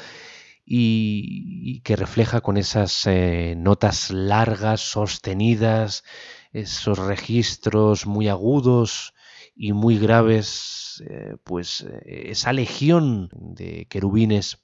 y, 0.64 1.80
que 1.80 1.96
refleja 1.96 2.40
con 2.40 2.56
esas 2.56 3.06
eh, 3.06 3.54
notas 3.56 4.10
largas, 4.10 4.80
sostenidas, 4.80 6.04
esos 6.52 6.98
registros 6.98 8.06
muy 8.06 8.28
agudos 8.28 9.14
y 9.62 9.74
muy 9.74 9.98
graves, 9.98 11.04
eh, 11.06 11.36
pues 11.44 11.82
eh, 11.82 12.30
esa 12.30 12.50
legión 12.54 13.28
de 13.34 13.86
querubines 13.90 14.62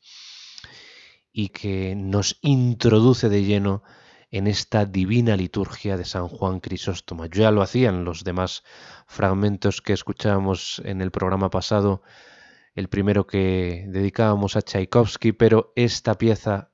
y 1.31 1.51
que 1.51 1.95
nos 1.95 2.39
introduce 2.41 3.29
de 3.29 3.45
lleno 3.45 3.83
en 4.31 4.47
esta 4.47 4.87
divina 4.87 5.37
liturgia 5.37 5.99
de 5.99 6.07
San 6.07 6.29
Juan 6.29 6.61
Crisóstomo. 6.61 7.27
Ya 7.27 7.51
lo 7.51 7.61
hacían 7.61 8.07
los 8.07 8.25
demás 8.25 8.65
fragmentos 9.07 9.83
que 9.83 9.93
escuchábamos 9.93 10.81
en 10.83 11.03
el 11.03 11.11
programa 11.11 11.51
pasado, 11.51 12.01
el 12.75 12.89
primero 12.89 13.27
que 13.27 13.85
dedicábamos 13.89 14.57
a 14.57 14.63
Tchaikovsky, 14.63 15.33
pero 15.33 15.75
esta 15.77 16.15
pieza 16.15 16.71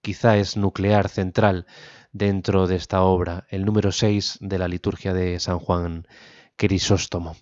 quizá 0.00 0.36
es 0.36 0.56
nuclear, 0.56 1.08
central 1.08 1.66
dentro 2.10 2.66
de 2.66 2.74
esta 2.74 3.02
obra, 3.02 3.46
el 3.50 3.64
número 3.64 3.92
6 3.92 4.38
de 4.40 4.58
la 4.58 4.66
liturgia 4.66 5.14
de 5.14 5.38
San 5.38 5.60
Juan 5.60 6.08
Crisóstomo. 6.62 7.34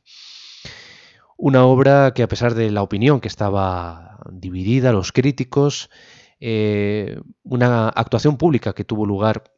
Una 1.37 1.67
obra 1.67 2.15
que 2.15 2.23
a 2.23 2.29
pesar 2.29 2.55
de 2.55 2.71
la 2.71 2.81
opinión 2.81 3.21
que 3.21 3.29
estaba 3.29 4.19
dividida, 4.33 4.93
los 4.93 5.13
críticos, 5.13 5.91
eh, 6.41 7.21
una 7.43 7.91
actuación 7.91 8.39
pública 8.39 8.73
que 8.73 8.87
tuvo 8.87 9.05
lugar 9.05 9.53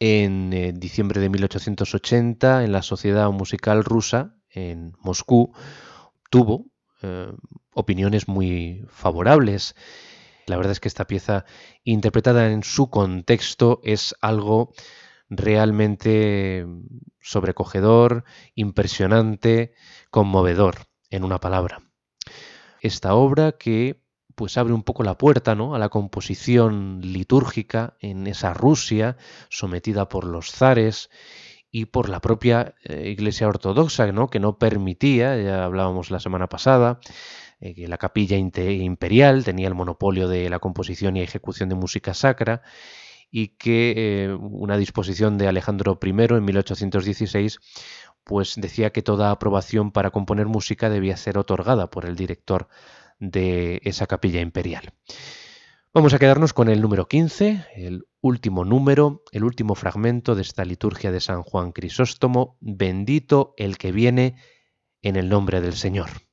en 0.00 0.54
eh, 0.54 0.72
diciembre 0.74 1.20
de 1.20 1.28
1880 1.28 2.64
en 2.64 2.72
la 2.72 2.80
Sociedad 2.80 3.30
Musical 3.30 3.84
Rusa 3.84 4.36
en 4.48 4.94
Moscú, 5.00 5.52
tuvo 6.30 6.64
eh, 7.02 7.30
opiniones 7.74 8.26
muy 8.26 8.86
favorables. 8.88 9.74
La 10.46 10.56
verdad 10.56 10.72
es 10.72 10.80
que 10.80 10.88
esta 10.88 11.06
pieza, 11.06 11.44
interpretada 11.84 12.50
en 12.50 12.62
su 12.62 12.88
contexto, 12.88 13.80
es 13.84 14.14
algo 14.22 14.72
realmente 15.28 16.66
sobrecogedor, 17.20 18.24
impresionante, 18.54 19.74
conmovedor, 20.10 20.86
en 21.10 21.24
una 21.24 21.40
palabra. 21.40 21.82
Esta 22.80 23.14
obra 23.14 23.52
que 23.52 24.02
pues 24.36 24.58
abre 24.58 24.74
un 24.74 24.82
poco 24.82 25.02
la 25.02 25.18
puerta 25.18 25.54
¿no? 25.54 25.74
a 25.74 25.78
la 25.78 25.88
composición 25.88 27.00
litúrgica 27.02 27.96
en 28.00 28.26
esa 28.26 28.52
Rusia 28.52 29.16
sometida 29.48 30.08
por 30.08 30.24
los 30.24 30.52
zares 30.52 31.10
y 31.70 31.86
por 31.86 32.08
la 32.08 32.20
propia 32.20 32.74
eh, 32.84 33.08
Iglesia 33.08 33.48
Ortodoxa, 33.48 34.12
¿no? 34.12 34.28
que 34.28 34.38
no 34.38 34.58
permitía, 34.58 35.36
ya 35.40 35.64
hablábamos 35.64 36.10
la 36.10 36.20
semana 36.20 36.48
pasada, 36.48 37.00
eh, 37.60 37.74
que 37.74 37.88
la 37.88 37.96
capilla 37.96 38.36
imperial 38.36 39.42
tenía 39.42 39.68
el 39.68 39.74
monopolio 39.74 40.28
de 40.28 40.50
la 40.50 40.58
composición 40.58 41.16
y 41.16 41.22
ejecución 41.22 41.70
de 41.70 41.74
música 41.74 42.12
sacra 42.12 42.62
y 43.30 43.48
que 43.48 43.94
eh, 43.96 44.34
una 44.34 44.76
disposición 44.76 45.38
de 45.38 45.48
Alejandro 45.48 45.98
I 46.02 46.10
en 46.10 46.44
1816 46.44 47.58
pues 48.24 48.54
decía 48.56 48.90
que 48.90 49.02
toda 49.02 49.30
aprobación 49.30 49.92
para 49.92 50.10
componer 50.10 50.46
música 50.46 50.90
debía 50.90 51.16
ser 51.16 51.38
otorgada 51.38 51.90
por 51.90 52.06
el 52.06 52.16
director 52.16 52.66
de 53.20 53.80
esa 53.84 54.08
capilla 54.08 54.40
imperial. 54.40 54.92
Vamos 55.94 56.12
a 56.12 56.18
quedarnos 56.18 56.52
con 56.52 56.68
el 56.68 56.82
número 56.82 57.06
15, 57.06 57.66
el 57.76 58.06
último 58.20 58.64
número, 58.64 59.22
el 59.32 59.44
último 59.44 59.74
fragmento 59.76 60.34
de 60.34 60.42
esta 60.42 60.64
liturgia 60.64 61.12
de 61.12 61.20
San 61.20 61.42
Juan 61.42 61.72
Crisóstomo, 61.72 62.58
bendito 62.60 63.54
el 63.56 63.78
que 63.78 63.92
viene 63.92 64.34
en 65.02 65.16
el 65.16 65.28
nombre 65.28 65.60
del 65.60 65.74
Señor. 65.74 66.25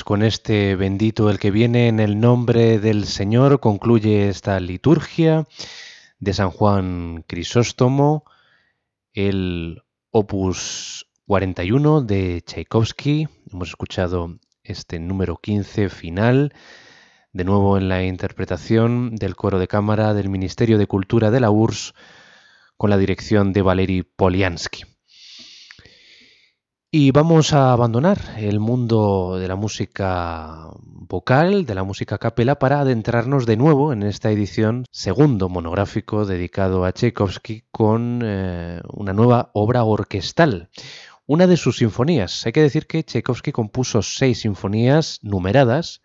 Con 0.00 0.22
este 0.22 0.74
bendito 0.74 1.28
el 1.28 1.38
que 1.38 1.50
viene 1.50 1.88
en 1.88 2.00
el 2.00 2.18
nombre 2.18 2.78
del 2.78 3.04
Señor 3.04 3.60
concluye 3.60 4.30
esta 4.30 4.58
liturgia 4.58 5.46
de 6.18 6.32
San 6.32 6.50
Juan 6.50 7.24
Crisóstomo, 7.28 8.24
el 9.12 9.82
opus 10.10 11.08
41 11.26 12.00
de 12.00 12.40
Tchaikovsky. 12.40 13.28
Hemos 13.52 13.68
escuchado 13.68 14.38
este 14.64 14.98
número 14.98 15.36
15 15.36 15.90
final, 15.90 16.54
de 17.34 17.44
nuevo 17.44 17.76
en 17.76 17.90
la 17.90 18.02
interpretación 18.02 19.14
del 19.16 19.36
coro 19.36 19.58
de 19.58 19.68
cámara 19.68 20.14
del 20.14 20.30
Ministerio 20.30 20.78
de 20.78 20.86
Cultura 20.86 21.30
de 21.30 21.40
la 21.40 21.50
URSS 21.50 21.92
con 22.78 22.88
la 22.88 22.96
dirección 22.96 23.52
de 23.52 23.60
Valery 23.60 24.02
Poliansky. 24.04 24.91
Y 26.94 27.10
vamos 27.10 27.54
a 27.54 27.72
abandonar 27.72 28.18
el 28.36 28.60
mundo 28.60 29.38
de 29.38 29.48
la 29.48 29.56
música 29.56 30.68
vocal, 30.82 31.64
de 31.64 31.74
la 31.74 31.84
música 31.84 32.18
capela, 32.18 32.58
para 32.58 32.80
adentrarnos 32.80 33.46
de 33.46 33.56
nuevo 33.56 33.94
en 33.94 34.02
esta 34.02 34.30
edición 34.30 34.84
segundo 34.90 35.48
monográfico 35.48 36.26
dedicado 36.26 36.84
a 36.84 36.92
Tchaikovsky 36.92 37.64
con 37.70 38.20
eh, 38.22 38.82
una 38.92 39.14
nueva 39.14 39.50
obra 39.54 39.84
orquestal. 39.84 40.68
Una 41.24 41.46
de 41.46 41.56
sus 41.56 41.78
sinfonías. 41.78 42.44
Hay 42.44 42.52
que 42.52 42.60
decir 42.60 42.86
que 42.86 43.02
Tchaikovsky 43.02 43.52
compuso 43.52 44.02
seis 44.02 44.40
sinfonías 44.40 45.18
numeradas, 45.22 46.02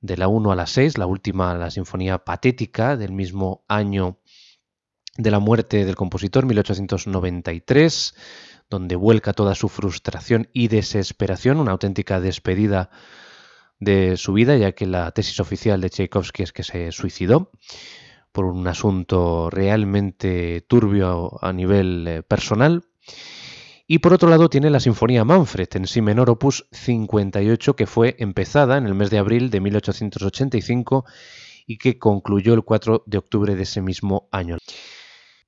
de 0.00 0.16
la 0.16 0.28
1 0.28 0.50
a 0.50 0.56
la 0.56 0.66
6, 0.66 0.96
la 0.96 1.04
última, 1.04 1.54
la 1.56 1.70
sinfonía 1.70 2.24
patética 2.24 2.96
del 2.96 3.12
mismo 3.12 3.66
año 3.68 4.16
de 5.18 5.30
la 5.30 5.40
muerte 5.40 5.84
del 5.84 5.94
compositor, 5.94 6.46
1893 6.46 8.14
donde 8.70 8.96
vuelca 8.96 9.32
toda 9.32 9.54
su 9.54 9.68
frustración 9.68 10.48
y 10.52 10.68
desesperación, 10.68 11.58
una 11.58 11.72
auténtica 11.72 12.20
despedida 12.20 12.90
de 13.80 14.16
su 14.16 14.32
vida, 14.32 14.56
ya 14.56 14.72
que 14.72 14.86
la 14.86 15.10
tesis 15.10 15.40
oficial 15.40 15.80
de 15.80 15.90
Tchaikovsky 15.90 16.44
es 16.44 16.52
que 16.52 16.62
se 16.62 16.92
suicidó 16.92 17.50
por 18.32 18.44
un 18.44 18.66
asunto 18.68 19.50
realmente 19.50 20.64
turbio 20.68 21.42
a 21.42 21.52
nivel 21.52 22.06
eh, 22.06 22.22
personal. 22.22 22.84
Y 23.88 23.98
por 23.98 24.12
otro 24.12 24.28
lado 24.28 24.48
tiene 24.48 24.70
la 24.70 24.78
Sinfonía 24.78 25.24
Manfred 25.24 25.68
en 25.72 25.88
Si 25.88 26.00
menor 26.00 26.30
opus 26.30 26.68
58 26.70 27.74
que 27.74 27.86
fue 27.88 28.14
empezada 28.20 28.76
en 28.76 28.86
el 28.86 28.94
mes 28.94 29.10
de 29.10 29.18
abril 29.18 29.50
de 29.50 29.60
1885 29.60 31.04
y 31.66 31.78
que 31.78 31.98
concluyó 31.98 32.54
el 32.54 32.62
4 32.62 33.02
de 33.06 33.18
octubre 33.18 33.56
de 33.56 33.64
ese 33.64 33.82
mismo 33.82 34.28
año. 34.30 34.58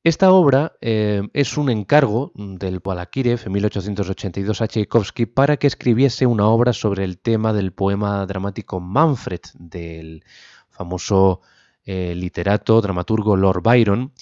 Esta 0.05 0.33
obra 0.33 0.73
eh, 0.81 1.23
es 1.33 1.57
un 1.57 1.71
encargo 1.71 2.33
del 2.35 2.81
Balakirev 2.81 3.41
en 3.47 3.53
1882 3.53 4.61
a 4.61 4.67
Tchaikovsky 4.67 5.27
para 5.27 5.59
que 5.59 5.69
escribiese 5.69 6.27
una 6.27 6.49
obra 6.49 6.73
sobre 6.73 7.05
el 7.05 7.19
tema 7.19 7.53
del 7.53 7.73
poema 7.73 8.27
dramático 8.27 8.81
Manfred 8.81 9.43
del 9.55 10.25
famoso 10.71 11.41
eh, 11.85 12.17
literato, 12.17 12.81
dramaturgo 12.81 13.37
Lord 13.37 13.63
Byron, 13.63 14.13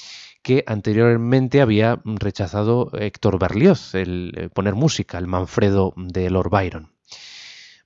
que 0.42 0.64
anteriormente 0.66 1.62
había 1.62 2.02
rechazado 2.04 2.90
Héctor 2.92 3.38
Berlioz 3.38 3.94
el 3.94 4.34
eh, 4.36 4.48
poner 4.50 4.74
música 4.74 5.16
al 5.16 5.28
Manfredo 5.28 5.94
de 5.96 6.28
Lord 6.28 6.50
Byron. 6.50 6.92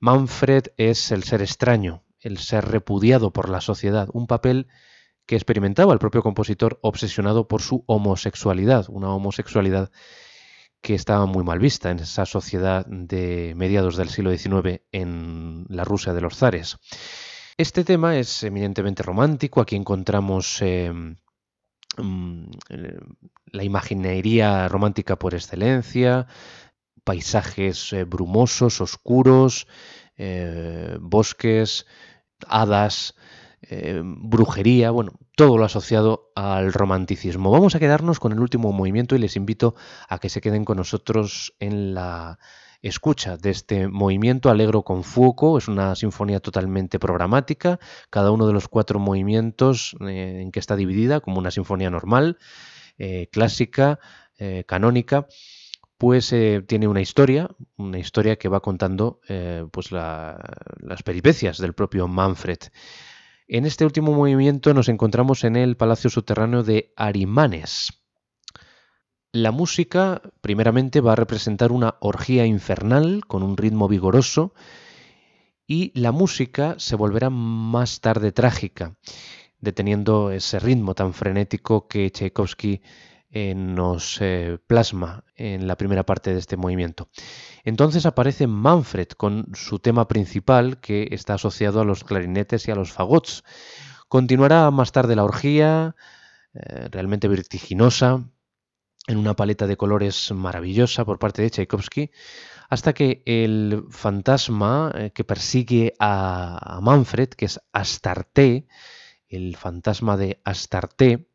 Manfred 0.01 0.65
es 0.79 1.13
el 1.13 1.23
ser 1.23 1.43
extraño, 1.43 2.03
el 2.19 2.39
ser 2.39 2.65
repudiado 2.65 3.33
por 3.33 3.49
la 3.49 3.61
sociedad, 3.61 4.09
un 4.13 4.27
papel 4.27 4.67
que 5.27 5.37
experimentaba 5.37 5.93
el 5.93 5.99
propio 5.99 6.23
compositor 6.23 6.79
obsesionado 6.83 7.49
por 7.49 7.63
su 7.63 7.85
homosexualidad, 7.87 8.87
una 8.89 9.13
homosexualidad 9.15 9.91
que 10.81 10.95
estaba 10.95 11.25
muy 11.25 11.45
mal 11.45 11.59
vista 11.59 11.91
en 11.91 12.01
esa 12.01 12.27
sociedad 12.27 12.85
de 12.87 13.55
mediados 13.57 13.97
del 13.97 14.11
siglo 14.11 14.37
XIX 14.37 14.83
en 14.93 15.65
la 15.69 15.85
Rusia 15.85 16.13
de 16.13 16.21
los 16.21 16.37
zares. 16.37 16.77
Este 17.57 17.85
tema 17.85 18.19
es 18.19 18.43
eminentemente 18.43 19.03
romántico, 19.03 19.61
aquí 19.61 19.77
encontramos 19.77 20.61
eh, 20.61 20.93
mm, 21.97 22.45
la 23.53 23.65
imaginería 23.65 24.69
romántica 24.69 25.17
por 25.17 25.35
excelencia, 25.35 26.27
paisajes 27.05 27.93
eh, 27.93 28.05
brumosos, 28.05 28.81
oscuros, 28.81 29.67
eh, 30.17 30.99
bosques, 31.01 31.87
hadas, 32.47 33.15
eh, 33.71 34.03
brujería, 34.05 34.91
bueno, 34.91 35.13
todo 35.37 35.59
lo 35.59 35.65
asociado 35.65 36.33
al 36.35 36.73
romanticismo. 36.73 37.51
Vamos 37.51 37.75
a 37.75 37.79
quedarnos 37.79 38.21
con 38.21 38.33
el 38.33 38.41
último 38.41 38.73
movimiento 38.73 39.17
y 39.17 39.19
les 39.19 39.37
invito 39.37 39.75
a 40.09 40.19
que 40.19 40.29
se 40.29 40.41
queden 40.41 40.65
con 40.65 40.77
nosotros 40.77 41.55
en 41.61 41.95
la 41.95 42.39
escucha 42.83 43.37
de 43.37 43.51
este 43.51 43.89
movimiento 43.89 44.51
Alegro 44.51 44.83
con 44.83 45.05
Fuoco. 45.05 45.57
Es 45.57 45.69
una 45.69 45.95
sinfonía 45.95 46.41
totalmente 46.41 46.99
programática, 46.99 47.79
cada 48.11 48.31
uno 48.31 48.47
de 48.47 48.53
los 48.53 48.69
cuatro 48.69 48.99
movimientos 48.99 49.97
eh, 50.01 50.41
en 50.43 50.53
que 50.53 50.61
está 50.61 50.77
dividida 50.77 51.21
como 51.21 51.39
una 51.39 51.51
sinfonía 51.51 51.91
normal, 51.91 52.39
eh, 52.99 53.29
clásica, 53.33 53.99
canónica 54.67 55.29
pues 55.97 56.35
tiene 56.67 56.89
una 56.89 57.01
historia, 57.01 57.49
una 57.77 57.99
historia 57.99 58.35
que 58.37 58.49
va 58.49 58.61
contando 58.61 59.21
pues 59.71 59.93
las 59.93 61.03
peripecias 61.05 61.59
del 61.59 61.73
propio 61.73 62.09
Manfred. 62.09 62.59
En 63.47 63.67
este 63.67 63.85
último 63.85 64.15
movimiento 64.15 64.73
nos 64.73 64.89
encontramos 64.89 65.45
en 65.45 65.57
el 65.57 65.77
Palacio 65.77 66.09
Subterráneo 66.09 66.63
de 66.63 66.95
Arimanes. 66.97 67.93
La 69.33 69.51
música, 69.51 70.23
primeramente, 70.41 71.03
va 71.03 71.13
a 71.13 71.17
representar 71.17 71.71
una 71.71 71.97
orgía 72.01 72.47
infernal 72.47 73.27
con 73.27 73.43
un 73.43 73.59
ritmo 73.59 73.87
vigoroso 73.87 74.55
y 75.67 75.93
la 75.99 76.11
música 76.11 76.77
se 76.79 76.97
volverá 76.97 77.29
más 77.29 78.01
tarde 78.01 78.33
trágica, 78.33 78.97
deteniendo 79.59 80.31
ese 80.31 80.59
ritmo 80.59 80.95
tan 80.95 81.13
frenético 81.13 81.87
que 81.87 82.11
Tchaikovsky 82.11 82.81
eh, 83.37 83.57
nos 83.57 84.19
eh, 84.21 84.59
plasma 84.65 85.25
en 85.35 85.67
la 85.67 85.77
primera 85.77 86.07
parte 86.07 86.33
de 86.33 86.39
este 86.39 86.57
movimiento. 86.57 87.09
Entonces 87.65 88.07
aparece 88.07 88.47
Manfred 88.47 89.09
con 89.09 89.49
su 89.55 89.81
tema 89.81 90.07
principal 90.07 90.79
que 90.79 91.09
está 91.11 91.35
asociado 91.35 91.81
a 91.81 91.85
los 91.85 92.05
clarinetes 92.05 92.69
y 92.69 92.71
a 92.71 92.77
los 92.77 92.93
fagots. 92.93 93.43
Continuará 94.07 94.71
más 94.71 94.93
tarde 94.93 95.17
la 95.17 95.25
orgía, 95.25 95.97
eh, 96.53 96.87
realmente 96.93 97.27
vertiginosa, 97.27 98.25
en 99.09 99.19
una 99.19 99.35
paleta 99.35 99.67
de 99.67 99.77
colores 99.77 100.31
maravillosa 100.31 101.05
por 101.05 101.19
parte 101.19 101.43
de 101.43 101.51
Tchaikovsky, 101.51 102.13
hasta 102.71 102.93
que 102.93 103.25
el 103.27 103.85
fantasma 103.91 104.93
que 105.13 105.25
persigue 105.25 105.93
a, 105.99 106.77
a 106.77 106.81
Manfred, 106.81 107.31
que 107.31 107.47
es 107.47 107.61
Astarte, 107.73 108.69
el 109.29 109.57
fantasma 109.57 110.17
de 110.17 110.41
Astarte, 110.45 111.34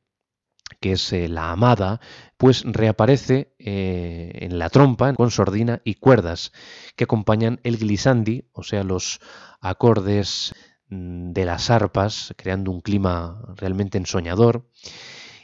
que 0.80 0.94
es 0.94 1.14
eh, 1.14 1.28
la 1.28 1.52
amada, 1.52 2.00
pues 2.38 2.64
reaparece 2.66 3.54
eh, 3.60 4.32
en 4.36 4.60
la 4.60 4.70
trompa 4.70 5.14
con 5.14 5.32
sordina 5.32 5.82
y 5.84 5.96
cuerdas 5.96 6.52
que 6.96 7.04
acompañan 7.04 7.60
el 7.64 7.78
glissandi, 7.78 8.46
o 8.54 8.64
sea, 8.64 8.84
los 8.84 9.20
acordes 9.62 10.54
mm, 10.90 11.32
de 11.32 11.46
las 11.46 11.70
arpas, 11.70 12.34
creando 12.38 12.72
un 12.72 12.82
clima 12.82 13.42
realmente 13.56 13.98
ensoñador. 13.98 14.70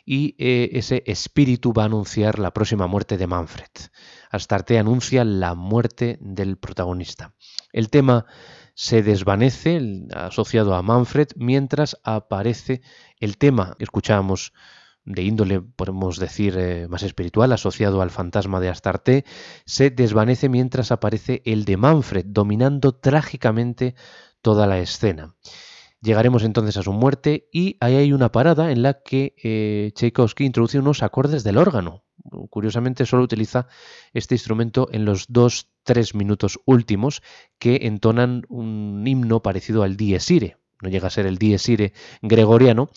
Y 0.07 0.35
eh, 0.37 0.69
ese 0.73 1.01
espíritu 1.07 1.73
va 1.73 1.83
a 1.83 1.87
anunciar 1.87 2.37
la 2.37 2.51
próxima 2.51 2.85
muerte 2.85 3.17
de 3.17 3.25
Manfred. 3.25 3.71
Astarte 4.29 4.77
anuncia 4.77 5.23
la 5.25 5.55
muerte 5.55 6.19
del 6.21 6.57
protagonista. 6.57 7.33
El 7.73 7.89
tema 7.89 8.27
se 8.75 9.01
desvanece 9.01 9.81
asociado 10.13 10.75
a 10.75 10.83
Manfred 10.83 11.29
mientras 11.37 11.97
aparece 12.03 12.81
el 13.19 13.37
tema 13.37 13.73
que 13.77 13.85
escuchábamos 13.85 14.53
de 15.05 15.23
índole, 15.23 15.61
podemos 15.61 16.17
decir, 16.17 16.55
eh, 16.57 16.87
más 16.89 17.03
espiritual, 17.03 17.51
asociado 17.51 18.01
al 18.01 18.09
fantasma 18.09 18.59
de 18.59 18.69
Astarte, 18.69 19.25
se 19.65 19.91
desvanece 19.91 20.49
mientras 20.49 20.91
aparece 20.91 21.41
el 21.45 21.65
de 21.65 21.77
Manfred, 21.77 22.25
dominando 22.27 22.93
trágicamente 22.93 23.95
toda 24.41 24.67
la 24.67 24.79
escena. 24.79 25.35
Llegaremos 26.01 26.43
entonces 26.43 26.77
a 26.77 26.83
su 26.83 26.93
muerte 26.93 27.49
y 27.51 27.77
ahí 27.79 27.95
hay 27.95 28.13
una 28.13 28.31
parada 28.31 28.71
en 28.71 28.83
la 28.83 29.01
que 29.01 29.35
eh, 29.43 29.91
Tchaikovsky 29.95 30.45
introduce 30.45 30.77
unos 30.77 31.01
acordes 31.01 31.43
del 31.43 31.57
órgano. 31.57 32.03
Curiosamente 32.49 33.05
solo 33.05 33.23
utiliza 33.23 33.67
este 34.13 34.35
instrumento 34.35 34.87
en 34.91 35.05
los 35.05 35.25
dos, 35.29 35.71
tres 35.83 36.13
minutos 36.13 36.59
últimos 36.65 37.21
que 37.57 37.79
entonan 37.83 38.43
un 38.49 39.03
himno 39.07 39.41
parecido 39.41 39.83
al 39.83 39.97
Dies 39.97 40.29
Irae, 40.29 40.57
no 40.81 40.89
llega 40.89 41.07
a 41.07 41.11
ser 41.11 41.25
el 41.25 41.37
Dies 41.37 41.67
Irae 41.69 41.93
gregoriano, 42.21 42.89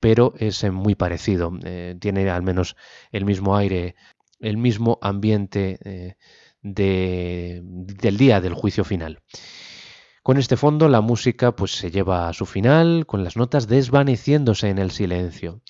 pero 0.00 0.34
es 0.38 0.62
eh, 0.64 0.70
muy 0.70 0.94
parecido. 0.94 1.52
Eh, 1.64 1.96
tiene 2.00 2.30
al 2.30 2.42
menos 2.42 2.76
el 3.12 3.24
mismo 3.24 3.56
aire, 3.56 3.94
el 4.40 4.56
mismo 4.56 4.98
ambiente 5.02 5.78
eh, 5.84 6.16
del 6.62 8.16
día 8.16 8.40
del 8.40 8.54
juicio 8.54 8.84
final. 8.84 9.22
Con 10.22 10.38
este 10.38 10.56
fondo 10.56 10.88
la 10.88 11.00
música 11.00 11.54
pues 11.54 11.76
se 11.76 11.90
lleva 11.90 12.28
a 12.28 12.32
su 12.32 12.46
final 12.46 13.06
con 13.06 13.22
las 13.22 13.36
notas 13.36 13.68
desvaneciéndose 13.68 14.70
en 14.70 14.78
el 14.78 14.90
silencio. 14.90 15.60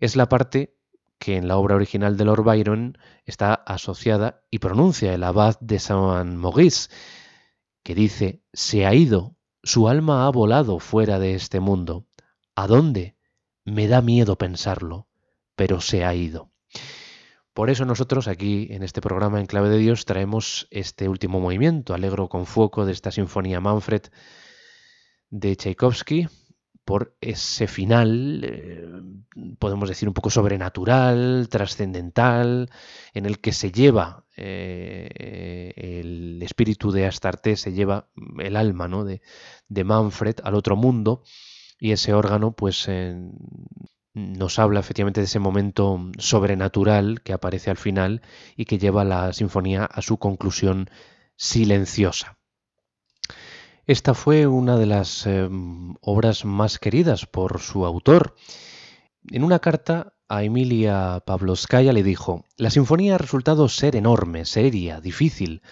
Es 0.00 0.16
la 0.16 0.28
parte 0.28 0.74
que 1.18 1.36
en 1.36 1.48
la 1.48 1.56
obra 1.56 1.74
original 1.74 2.16
de 2.16 2.24
Lord 2.24 2.44
Byron 2.44 2.98
está 3.24 3.54
asociada 3.54 4.42
y 4.50 4.58
pronuncia 4.58 5.14
el 5.14 5.22
abad 5.22 5.58
de 5.60 5.78
Saint 5.78 6.34
Maurice, 6.34 6.88
que 7.82 7.94
dice, 7.94 8.42
se 8.52 8.86
ha 8.86 8.94
ido, 8.94 9.36
su 9.64 9.88
alma 9.88 10.26
ha 10.26 10.30
volado 10.30 10.78
fuera 10.78 11.18
de 11.18 11.34
este 11.34 11.58
mundo. 11.58 12.06
¿A 12.54 12.66
dónde? 12.66 13.16
Me 13.64 13.88
da 13.88 14.02
miedo 14.02 14.36
pensarlo, 14.36 15.08
pero 15.56 15.80
se 15.80 16.04
ha 16.04 16.14
ido. 16.14 16.50
Por 17.54 17.70
eso 17.70 17.84
nosotros 17.84 18.28
aquí 18.28 18.68
en 18.70 18.82
este 18.82 19.00
programa 19.00 19.40
en 19.40 19.46
Clave 19.46 19.70
de 19.70 19.78
Dios 19.78 20.04
traemos 20.04 20.68
este 20.70 21.08
último 21.08 21.40
movimiento, 21.40 21.94
Alegro 21.94 22.28
con 22.28 22.46
Fuoco, 22.46 22.84
de 22.84 22.92
esta 22.92 23.10
Sinfonía 23.10 23.60
Manfred 23.60 24.02
de 25.30 25.56
Tchaikovsky, 25.56 26.28
por 26.84 27.16
ese 27.20 27.66
final, 27.66 28.42
eh, 28.44 28.86
podemos 29.58 29.88
decir 29.88 30.08
un 30.08 30.14
poco 30.14 30.28
sobrenatural, 30.30 31.48
trascendental, 31.50 32.70
en 33.14 33.24
el 33.24 33.40
que 33.40 33.52
se 33.52 33.72
lleva 33.72 34.23
eh, 34.36 35.72
el 35.76 36.42
espíritu 36.42 36.90
de 36.90 37.06
Astarte, 37.06 37.56
se 37.56 37.72
lleva 37.72 38.08
el 38.38 38.56
alma 38.56 38.88
¿no? 38.88 39.04
de, 39.04 39.22
de, 39.68 39.84
Manfred 39.84 40.36
al 40.42 40.54
otro 40.54 40.76
mundo, 40.76 41.22
y 41.78 41.92
ese 41.92 42.14
órgano 42.14 42.52
pues 42.52 42.88
nos 44.14 44.58
habla 44.58 44.80
efectivamente 44.80 45.20
de 45.20 45.26
ese 45.26 45.40
momento 45.40 46.00
sobrenatural 46.18 47.20
que 47.22 47.32
aparece 47.32 47.70
al 47.70 47.76
final 47.76 48.22
y 48.56 48.64
que 48.64 48.78
lleva 48.78 49.04
la 49.04 49.32
sinfonía 49.32 49.84
a 49.84 50.02
su 50.02 50.18
conclusión 50.18 50.88
silenciosa. 51.36 52.38
Esta 53.86 54.14
fue 54.14 54.46
una 54.46 54.78
de 54.78 54.86
las 54.86 55.26
em, 55.26 55.94
obras 56.00 56.44
más 56.44 56.78
queridas 56.78 57.26
por 57.26 57.60
su 57.60 57.84
autor. 57.84 58.34
En 59.30 59.44
una 59.44 59.58
carta 59.58 60.13
a 60.28 60.42
Emilia 60.42 61.22
Pavlovskaya 61.26 61.92
le 61.92 62.02
dijo, 62.02 62.44
La 62.56 62.70
sinfonía 62.70 63.14
ha 63.14 63.18
resultado 63.18 63.68
ser 63.68 63.96
enorme, 63.96 64.44
seria, 64.44 65.00
difícil, 65.00 65.62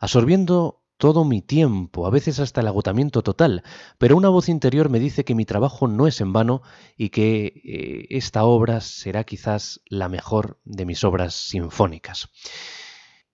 absorbiendo 0.00 0.82
todo 0.96 1.24
mi 1.24 1.42
tiempo, 1.42 2.06
a 2.06 2.10
veces 2.10 2.40
hasta 2.40 2.62
el 2.62 2.68
agotamiento 2.68 3.22
total, 3.22 3.62
pero 3.98 4.16
una 4.16 4.28
voz 4.28 4.48
interior 4.48 4.88
me 4.88 4.98
dice 4.98 5.24
que 5.24 5.34
mi 5.34 5.44
trabajo 5.44 5.88
no 5.88 6.06
es 6.06 6.20
en 6.20 6.32
vano 6.32 6.62
y 6.96 7.10
que 7.10 7.46
eh, 7.64 8.06
esta 8.10 8.44
obra 8.44 8.80
será 8.80 9.24
quizás 9.24 9.82
la 9.86 10.08
mejor 10.08 10.58
de 10.64 10.86
mis 10.86 11.04
obras 11.04 11.34
sinfónicas. 11.34 12.30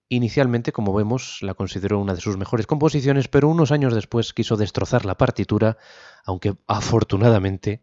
Inicialmente, 0.09 0.73
como 0.73 0.93
vemos, 0.93 1.39
la 1.41 1.55
consideró 1.55 1.99
una 1.99 2.14
de 2.14 2.20
sus 2.20 2.37
mejores 2.37 2.66
composiciones, 2.66 3.29
pero 3.29 3.49
unos 3.49 3.70
años 3.73 3.95
después 3.95 4.35
quiso 4.35 4.57
destrozar 4.57 5.07
la 5.07 5.16
partitura, 5.16 5.79
aunque 6.25 6.55
afortunadamente 6.66 7.81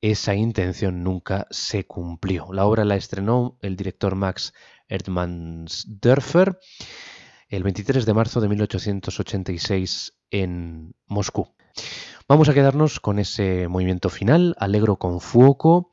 esa 0.00 0.34
intención 0.34 1.02
nunca 1.02 1.46
se 1.50 1.84
cumplió. 1.84 2.52
La 2.52 2.66
obra 2.66 2.84
la 2.84 2.96
estrenó 2.96 3.58
el 3.62 3.76
director 3.76 4.14
Max 4.14 4.52
Erdmannsdörfer 4.88 6.58
el 7.48 7.62
23 7.62 8.04
de 8.04 8.14
marzo 8.14 8.40
de 8.40 8.48
1886 8.48 10.18
en 10.30 10.94
Moscú. 11.06 11.54
Vamos 12.28 12.48
a 12.48 12.54
quedarnos 12.54 12.98
con 12.98 13.18
ese 13.18 13.68
movimiento 13.68 14.08
final, 14.08 14.56
Alegro 14.58 14.96
con 14.96 15.20
Fuoco, 15.20 15.92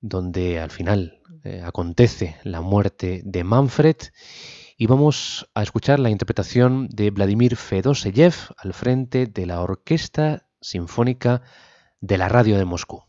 donde 0.00 0.60
al 0.60 0.70
final 0.70 1.22
eh, 1.44 1.62
acontece 1.64 2.36
la 2.44 2.60
muerte 2.60 3.22
de 3.24 3.44
Manfred 3.44 3.96
y 4.76 4.86
vamos 4.86 5.48
a 5.54 5.62
escuchar 5.62 6.00
la 6.00 6.10
interpretación 6.10 6.88
de 6.88 7.10
Vladimir 7.10 7.56
Fedoseyev 7.56 8.34
al 8.58 8.74
frente 8.74 9.26
de 9.26 9.46
la 9.46 9.62
Orquesta 9.62 10.48
Sinfónica 10.60 11.42
de 12.02 12.18
la 12.18 12.28
Radio 12.28 12.58
de 12.58 12.64
Moscú. 12.64 13.04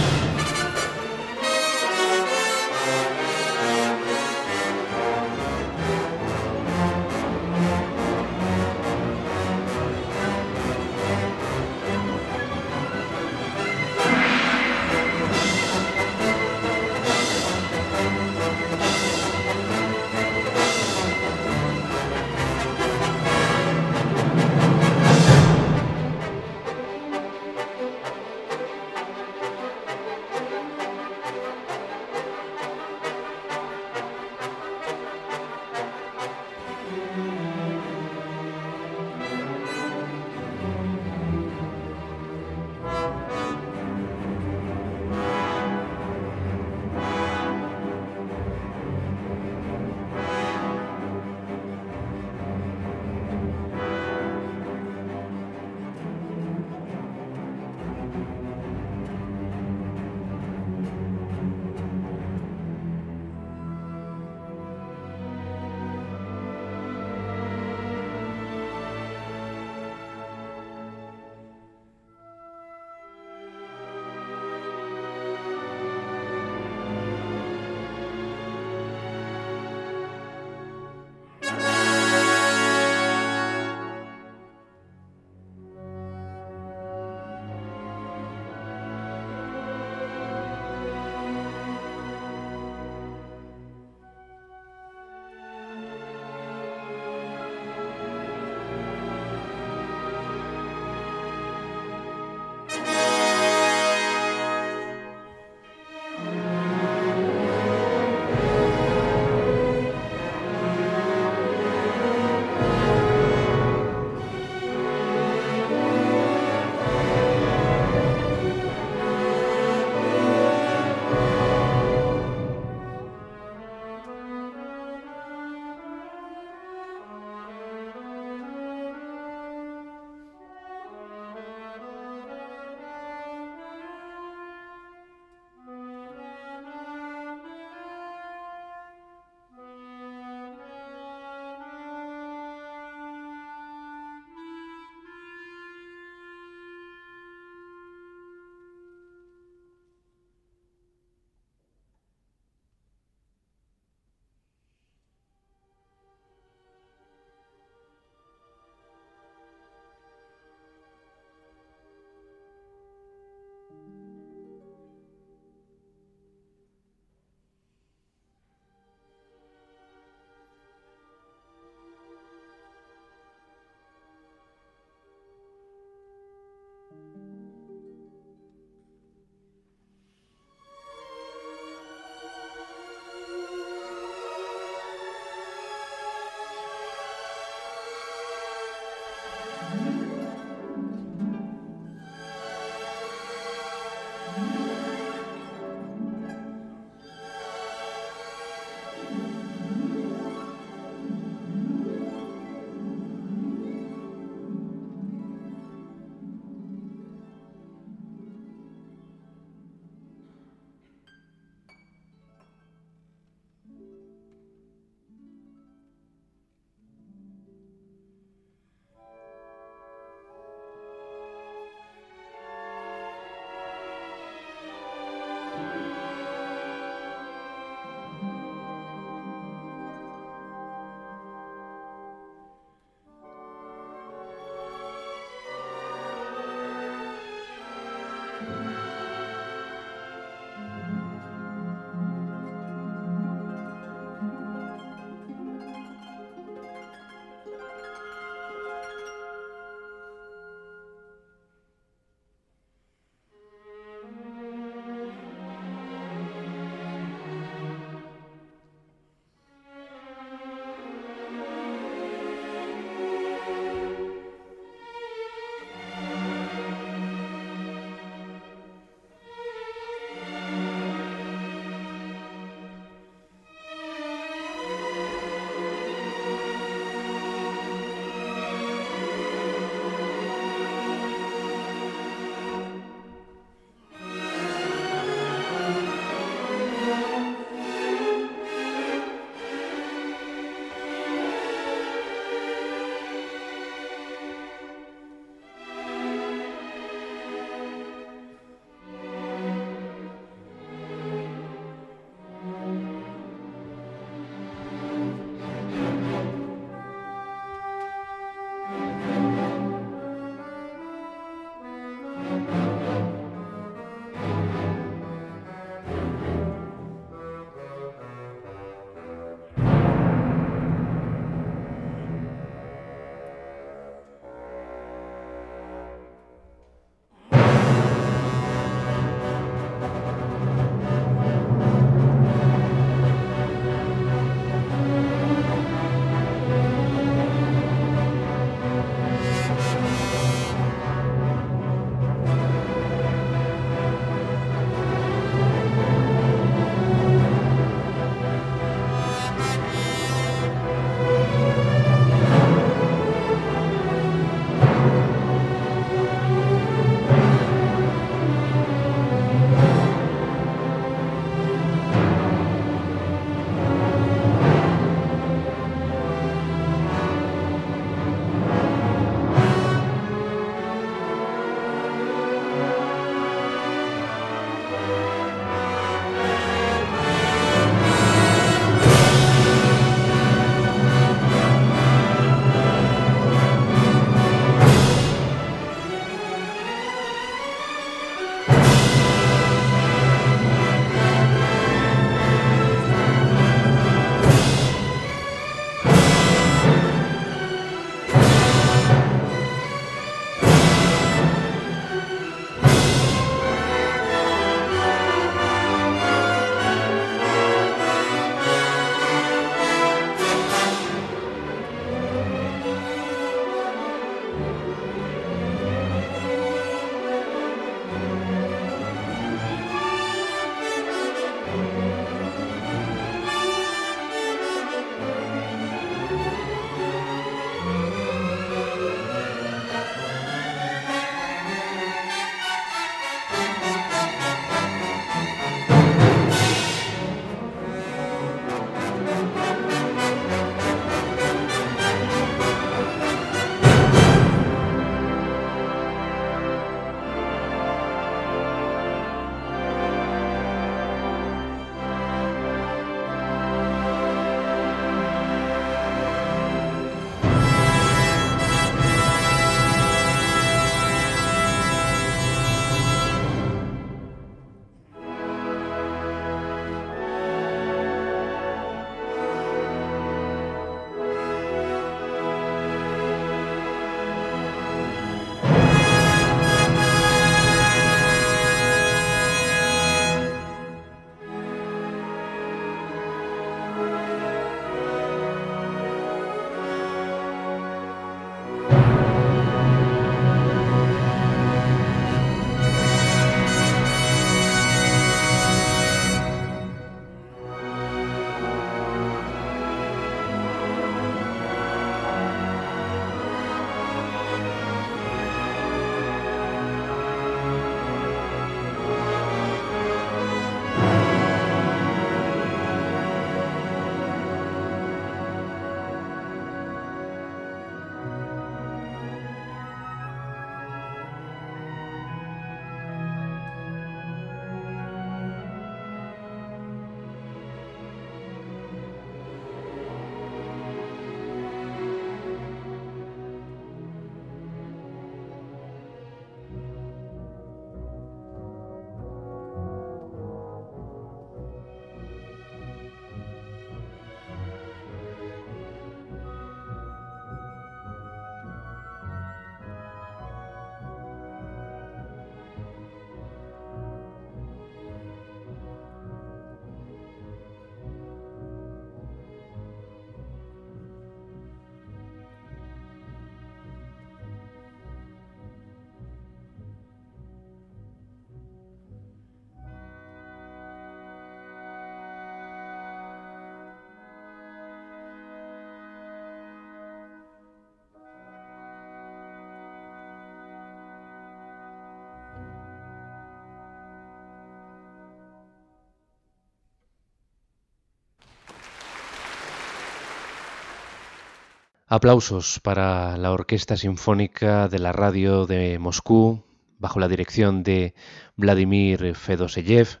Aplausos 591.94 592.58
para 592.58 593.16
la 593.16 593.30
Orquesta 593.30 593.76
Sinfónica 593.76 594.66
de 594.66 594.80
la 594.80 594.90
Radio 594.90 595.46
de 595.46 595.78
Moscú, 595.78 596.42
bajo 596.76 596.98
la 596.98 597.06
dirección 597.06 597.62
de 597.62 597.94
Vladimir 598.34 599.14
Fedoseyev, 599.14 600.00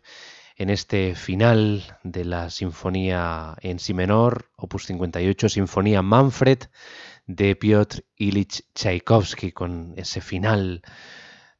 en 0.56 0.70
este 0.70 1.14
final 1.14 1.84
de 2.02 2.24
la 2.24 2.50
Sinfonía 2.50 3.54
en 3.60 3.78
Si 3.78 3.94
menor, 3.94 4.50
opus 4.56 4.86
58, 4.86 5.48
Sinfonía 5.48 6.02
Manfred 6.02 6.64
de 7.28 7.54
Piotr 7.54 8.04
Ilich 8.16 8.64
Tchaikovsky, 8.74 9.52
con 9.52 9.94
ese 9.96 10.20
final 10.20 10.82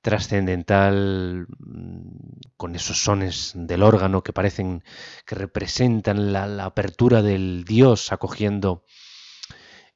trascendental, 0.03 1.47
mm, 1.61 2.51
con 2.57 2.75
esos 2.75 3.05
sones 3.05 3.53
del 3.55 3.85
órgano 3.85 4.25
que 4.25 4.33
parecen 4.33 4.83
que 5.27 5.37
representan 5.37 6.33
la 6.33 6.65
apertura 6.65 7.23
del 7.23 7.65
Dios 7.65 8.11
acogiendo 8.11 8.83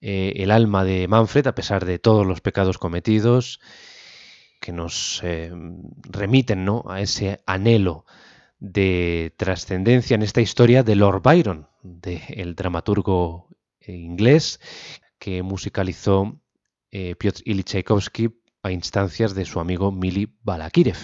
eh, 0.01 0.35
el 0.37 0.51
alma 0.51 0.85
de 0.85 1.09
Manfred, 1.09 1.47
a 1.47 1.55
pesar 1.55 1.85
de 1.85 1.99
todos 1.99 2.27
los 2.27 2.41
pecados 2.41 2.79
cometidos, 2.79 3.61
que 4.61 4.73
nos 4.73 5.21
eh, 5.25 5.53
remiten 6.03 6.65
¿no? 6.65 6.85
a 6.89 7.01
ese 7.01 7.41
anhelo 7.47 8.05
de 8.61 9.35
trascendencia 9.37 10.15
en 10.15 10.23
esta 10.23 10.41
historia 10.41 10.83
de 10.83 10.97
Lord 10.97 11.23
Byron, 11.23 11.69
del 11.83 12.55
dramaturgo 12.55 13.49
eh, 13.81 13.93
inglés 13.93 14.61
que 15.19 15.43
musicalizó 15.43 16.41
Piotr 16.91 17.43
Ilyich 17.45 17.67
Tchaikovsky 17.67 18.31
a 18.63 18.71
instancias 18.71 19.35
de 19.35 19.45
su 19.45 19.61
amigo 19.61 19.93
Mili 19.93 20.39
Balakirev. 20.43 20.97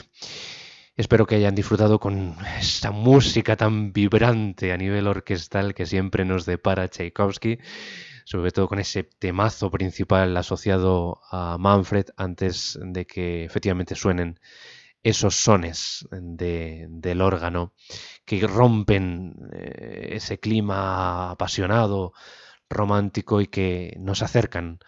Espero 0.96 1.26
que 1.26 1.34
hayan 1.34 1.54
disfrutado 1.54 1.98
con 1.98 2.36
esta 2.58 2.92
música 2.92 3.56
tan 3.56 3.92
vibrante 3.92 4.72
a 4.72 4.76
nivel 4.76 5.08
orquestal 5.08 5.74
que 5.74 5.86
siempre 5.86 6.24
nos 6.24 6.46
depara 6.46 6.88
Tchaikovsky 6.88 7.58
sobre 8.24 8.50
todo 8.50 8.68
con 8.68 8.78
ese 8.78 9.04
temazo 9.04 9.70
principal 9.70 10.36
asociado 10.36 11.20
a 11.30 11.58
Manfred 11.58 12.06
antes 12.16 12.78
de 12.82 13.06
que 13.06 13.44
efectivamente 13.44 13.94
suenen 13.94 14.40
esos 15.02 15.36
sones 15.36 16.08
del 16.10 17.20
órgano 17.20 17.74
que 18.24 18.46
rompen 18.46 19.36
eh, 19.52 20.12
ese 20.12 20.40
clima 20.40 21.30
apasionado, 21.32 22.14
romántico 22.70 23.42
y 23.42 23.46
que 23.46 23.94
nos 24.00 24.22
acercan 24.22 24.78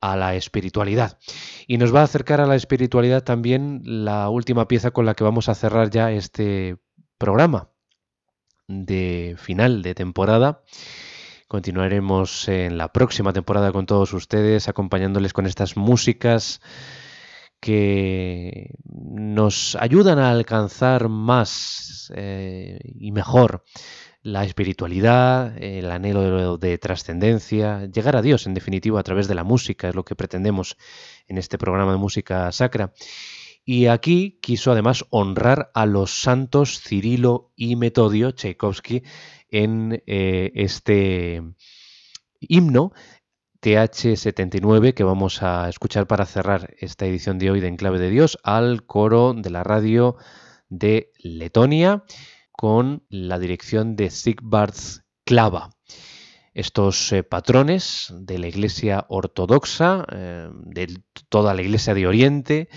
a 0.00 0.16
la 0.16 0.36
espiritualidad. 0.36 1.18
Y 1.66 1.78
nos 1.78 1.94
va 1.94 2.00
a 2.00 2.04
acercar 2.04 2.40
a 2.40 2.46
la 2.46 2.54
espiritualidad 2.54 3.24
también 3.24 3.82
la 3.84 4.28
última 4.30 4.68
pieza 4.68 4.92
con 4.92 5.04
la 5.04 5.14
que 5.14 5.24
vamos 5.24 5.48
a 5.48 5.54
cerrar 5.54 5.90
ya 5.90 6.12
este 6.12 6.78
programa 7.18 7.70
de 8.68 9.34
final 9.36 9.82
de 9.82 9.94
temporada 9.96 10.62
Continuaremos 11.50 12.46
en 12.46 12.78
la 12.78 12.92
próxima 12.92 13.32
temporada 13.32 13.72
con 13.72 13.84
todos 13.84 14.12
ustedes, 14.12 14.68
acompañándoles 14.68 15.32
con 15.32 15.46
estas 15.46 15.76
músicas 15.76 16.60
que 17.58 18.76
nos 18.84 19.74
ayudan 19.74 20.20
a 20.20 20.30
alcanzar 20.30 21.08
más 21.08 22.12
eh, 22.14 22.78
y 22.84 23.10
mejor 23.10 23.64
la 24.22 24.44
espiritualidad, 24.44 25.60
el 25.60 25.90
anhelo 25.90 26.56
de, 26.56 26.68
de 26.68 26.78
trascendencia, 26.78 27.84
llegar 27.86 28.14
a 28.14 28.22
Dios 28.22 28.46
en 28.46 28.54
definitiva 28.54 29.00
a 29.00 29.02
través 29.02 29.26
de 29.26 29.34
la 29.34 29.42
música, 29.42 29.88
es 29.88 29.96
lo 29.96 30.04
que 30.04 30.14
pretendemos 30.14 30.76
en 31.26 31.36
este 31.36 31.58
programa 31.58 31.90
de 31.90 31.98
música 31.98 32.52
sacra. 32.52 32.92
Y 33.64 33.86
aquí 33.86 34.38
quiso 34.42 34.72
además 34.72 35.04
honrar 35.10 35.70
a 35.74 35.86
los 35.86 36.10
santos 36.10 36.80
Cirilo 36.80 37.52
y 37.56 37.76
Metodio, 37.76 38.32
Tchaikovsky, 38.32 39.02
en 39.48 40.02
eh, 40.06 40.52
este 40.54 41.42
himno 42.40 42.92
TH79 43.60 44.94
que 44.94 45.04
vamos 45.04 45.42
a 45.42 45.68
escuchar 45.68 46.06
para 46.06 46.24
cerrar 46.24 46.74
esta 46.78 47.06
edición 47.06 47.38
de 47.38 47.50
hoy 47.50 47.60
de 47.60 47.68
Enclave 47.68 47.98
de 47.98 48.10
Dios 48.10 48.38
al 48.42 48.86
coro 48.86 49.34
de 49.34 49.50
la 49.50 49.62
radio 49.62 50.16
de 50.70 51.12
Letonia 51.18 52.04
con 52.52 53.04
la 53.10 53.38
dirección 53.38 53.96
de 53.96 54.10
Sigvard 54.10 54.74
Klava. 55.24 55.70
Estos 56.54 57.12
eh, 57.12 57.22
patrones 57.22 58.12
de 58.16 58.38
la 58.38 58.48
Iglesia 58.48 59.06
Ortodoxa, 59.08 60.04
eh, 60.10 60.48
de 60.52 61.02
toda 61.28 61.54
la 61.54 61.62
Iglesia 61.62 61.94
de 61.94 62.06
Oriente, 62.06 62.68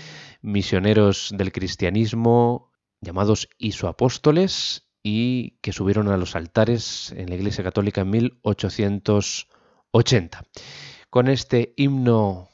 misioneros 0.44 1.34
del 1.36 1.50
cristianismo 1.50 2.70
llamados 3.00 3.48
isoapóstoles, 3.58 4.84
y 5.04 5.60
que 5.60 5.72
subieron 5.72 6.08
a 6.08 6.16
los 6.16 6.34
altares 6.34 7.12
en 7.14 7.28
la 7.28 7.36
Iglesia 7.36 7.62
Católica 7.62 8.00
en 8.00 8.10
1880. 8.10 10.44
Con 11.10 11.28
este 11.28 11.74
himno 11.76 12.48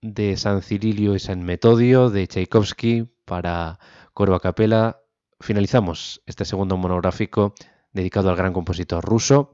de 0.00 0.36
San 0.36 0.62
Cirilio 0.62 1.16
y 1.16 1.18
San 1.18 1.42
Metodio 1.42 2.08
de 2.08 2.28
Tchaikovsky 2.28 3.10
para 3.24 3.80
coro 4.14 4.36
a 4.36 4.40
capela, 4.40 5.00
finalizamos 5.40 6.22
este 6.24 6.44
segundo 6.44 6.76
monográfico 6.76 7.52
dedicado 7.92 8.30
al 8.30 8.36
gran 8.36 8.52
compositor 8.52 9.04
ruso. 9.04 9.50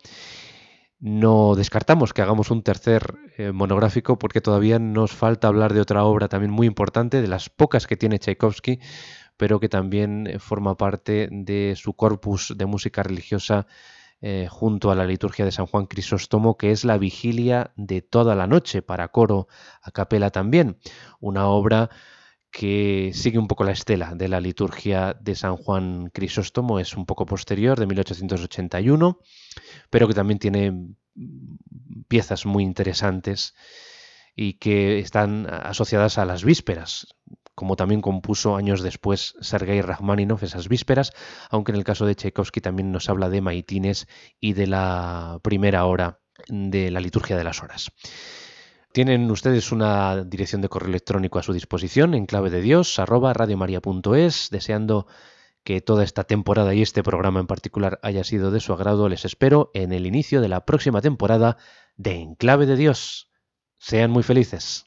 No 1.00 1.54
descartamos 1.54 2.12
que 2.12 2.22
hagamos 2.22 2.50
un 2.50 2.62
tercer 2.62 3.14
eh, 3.36 3.52
monográfico 3.52 4.18
porque 4.18 4.40
todavía 4.40 4.78
nos 4.78 5.12
falta 5.12 5.48
hablar 5.48 5.74
de 5.74 5.80
otra 5.80 6.04
obra 6.04 6.28
también 6.28 6.52
muy 6.52 6.66
importante, 6.66 7.20
de 7.20 7.28
las 7.28 7.50
pocas 7.50 7.86
que 7.86 7.96
tiene 7.96 8.18
Tchaikovsky, 8.18 8.80
pero 9.36 9.60
que 9.60 9.68
también 9.68 10.26
eh, 10.26 10.38
forma 10.38 10.76
parte 10.76 11.28
de 11.30 11.74
su 11.76 11.94
corpus 11.94 12.54
de 12.56 12.66
música 12.66 13.02
religiosa 13.02 13.66
eh, 14.20 14.46
junto 14.48 14.90
a 14.90 14.94
la 14.94 15.04
liturgia 15.04 15.44
de 15.44 15.52
San 15.52 15.66
Juan 15.66 15.86
Crisóstomo, 15.86 16.56
que 16.56 16.70
es 16.70 16.84
la 16.84 16.96
vigilia 16.96 17.72
de 17.76 18.00
toda 18.00 18.34
la 18.34 18.46
noche 18.46 18.80
para 18.80 19.08
coro 19.08 19.48
a 19.82 19.90
capela 19.90 20.30
también, 20.30 20.78
una 21.20 21.48
obra 21.48 21.90
que 22.50 23.10
sigue 23.12 23.38
un 23.38 23.48
poco 23.48 23.64
la 23.64 23.72
estela 23.72 24.14
de 24.14 24.28
la 24.28 24.40
liturgia 24.40 25.12
de 25.20 25.34
San 25.34 25.56
Juan 25.56 26.08
Crisóstomo, 26.10 26.78
es 26.78 26.96
un 26.96 27.04
poco 27.04 27.26
posterior, 27.26 27.78
de 27.78 27.86
1881, 27.86 29.18
pero 29.90 30.08
que 30.08 30.14
también 30.14 30.38
tiene 30.38 30.70
mm, 30.70 31.56
piezas 32.08 32.46
muy 32.46 32.62
interesantes 32.62 33.54
y 34.36 34.54
que 34.54 34.98
están 34.98 35.46
asociadas 35.48 36.18
a 36.18 36.24
las 36.24 36.44
vísperas, 36.44 37.06
como 37.54 37.76
también 37.76 38.00
compuso 38.00 38.56
años 38.56 38.82
después 38.82 39.36
Sergei 39.40 39.80
Rachmaninoff 39.80 40.42
esas 40.42 40.68
vísperas, 40.68 41.12
aunque 41.50 41.72
en 41.72 41.78
el 41.78 41.84
caso 41.84 42.04
de 42.06 42.16
Tchaikovsky 42.16 42.60
también 42.60 42.90
nos 42.90 43.08
habla 43.08 43.28
de 43.28 43.40
maitines 43.40 44.08
y 44.40 44.54
de 44.54 44.66
la 44.66 45.38
primera 45.42 45.84
hora 45.84 46.20
de 46.48 46.90
la 46.90 47.00
liturgia 47.00 47.36
de 47.36 47.44
las 47.44 47.62
horas. 47.62 47.92
Tienen 48.92 49.28
ustedes 49.30 49.72
una 49.72 50.22
dirección 50.24 50.62
de 50.62 50.68
correo 50.68 50.88
electrónico 50.88 51.38
a 51.38 51.42
su 51.42 51.52
disposición 51.52 52.14
en 52.14 52.26
clave 52.26 52.50
de 52.50 52.60
Dios, 52.60 52.98
arroba 52.98 53.32
radiomaria.es, 53.32 54.50
deseando 54.50 55.06
que 55.64 55.80
toda 55.80 56.04
esta 56.04 56.24
temporada 56.24 56.74
y 56.74 56.82
este 56.82 57.02
programa 57.02 57.40
en 57.40 57.46
particular 57.46 57.98
haya 58.02 58.22
sido 58.22 58.50
de 58.50 58.60
su 58.60 58.72
agrado. 58.72 59.08
Les 59.08 59.24
espero 59.24 59.70
en 59.74 59.92
el 59.92 60.06
inicio 60.06 60.40
de 60.40 60.48
la 60.48 60.64
próxima 60.64 61.00
temporada 61.00 61.56
de 61.96 62.20
Enclave 62.20 62.66
de 62.66 62.76
Dios. 62.76 63.30
Sean 63.78 64.10
muy 64.10 64.22
felices. 64.22 64.86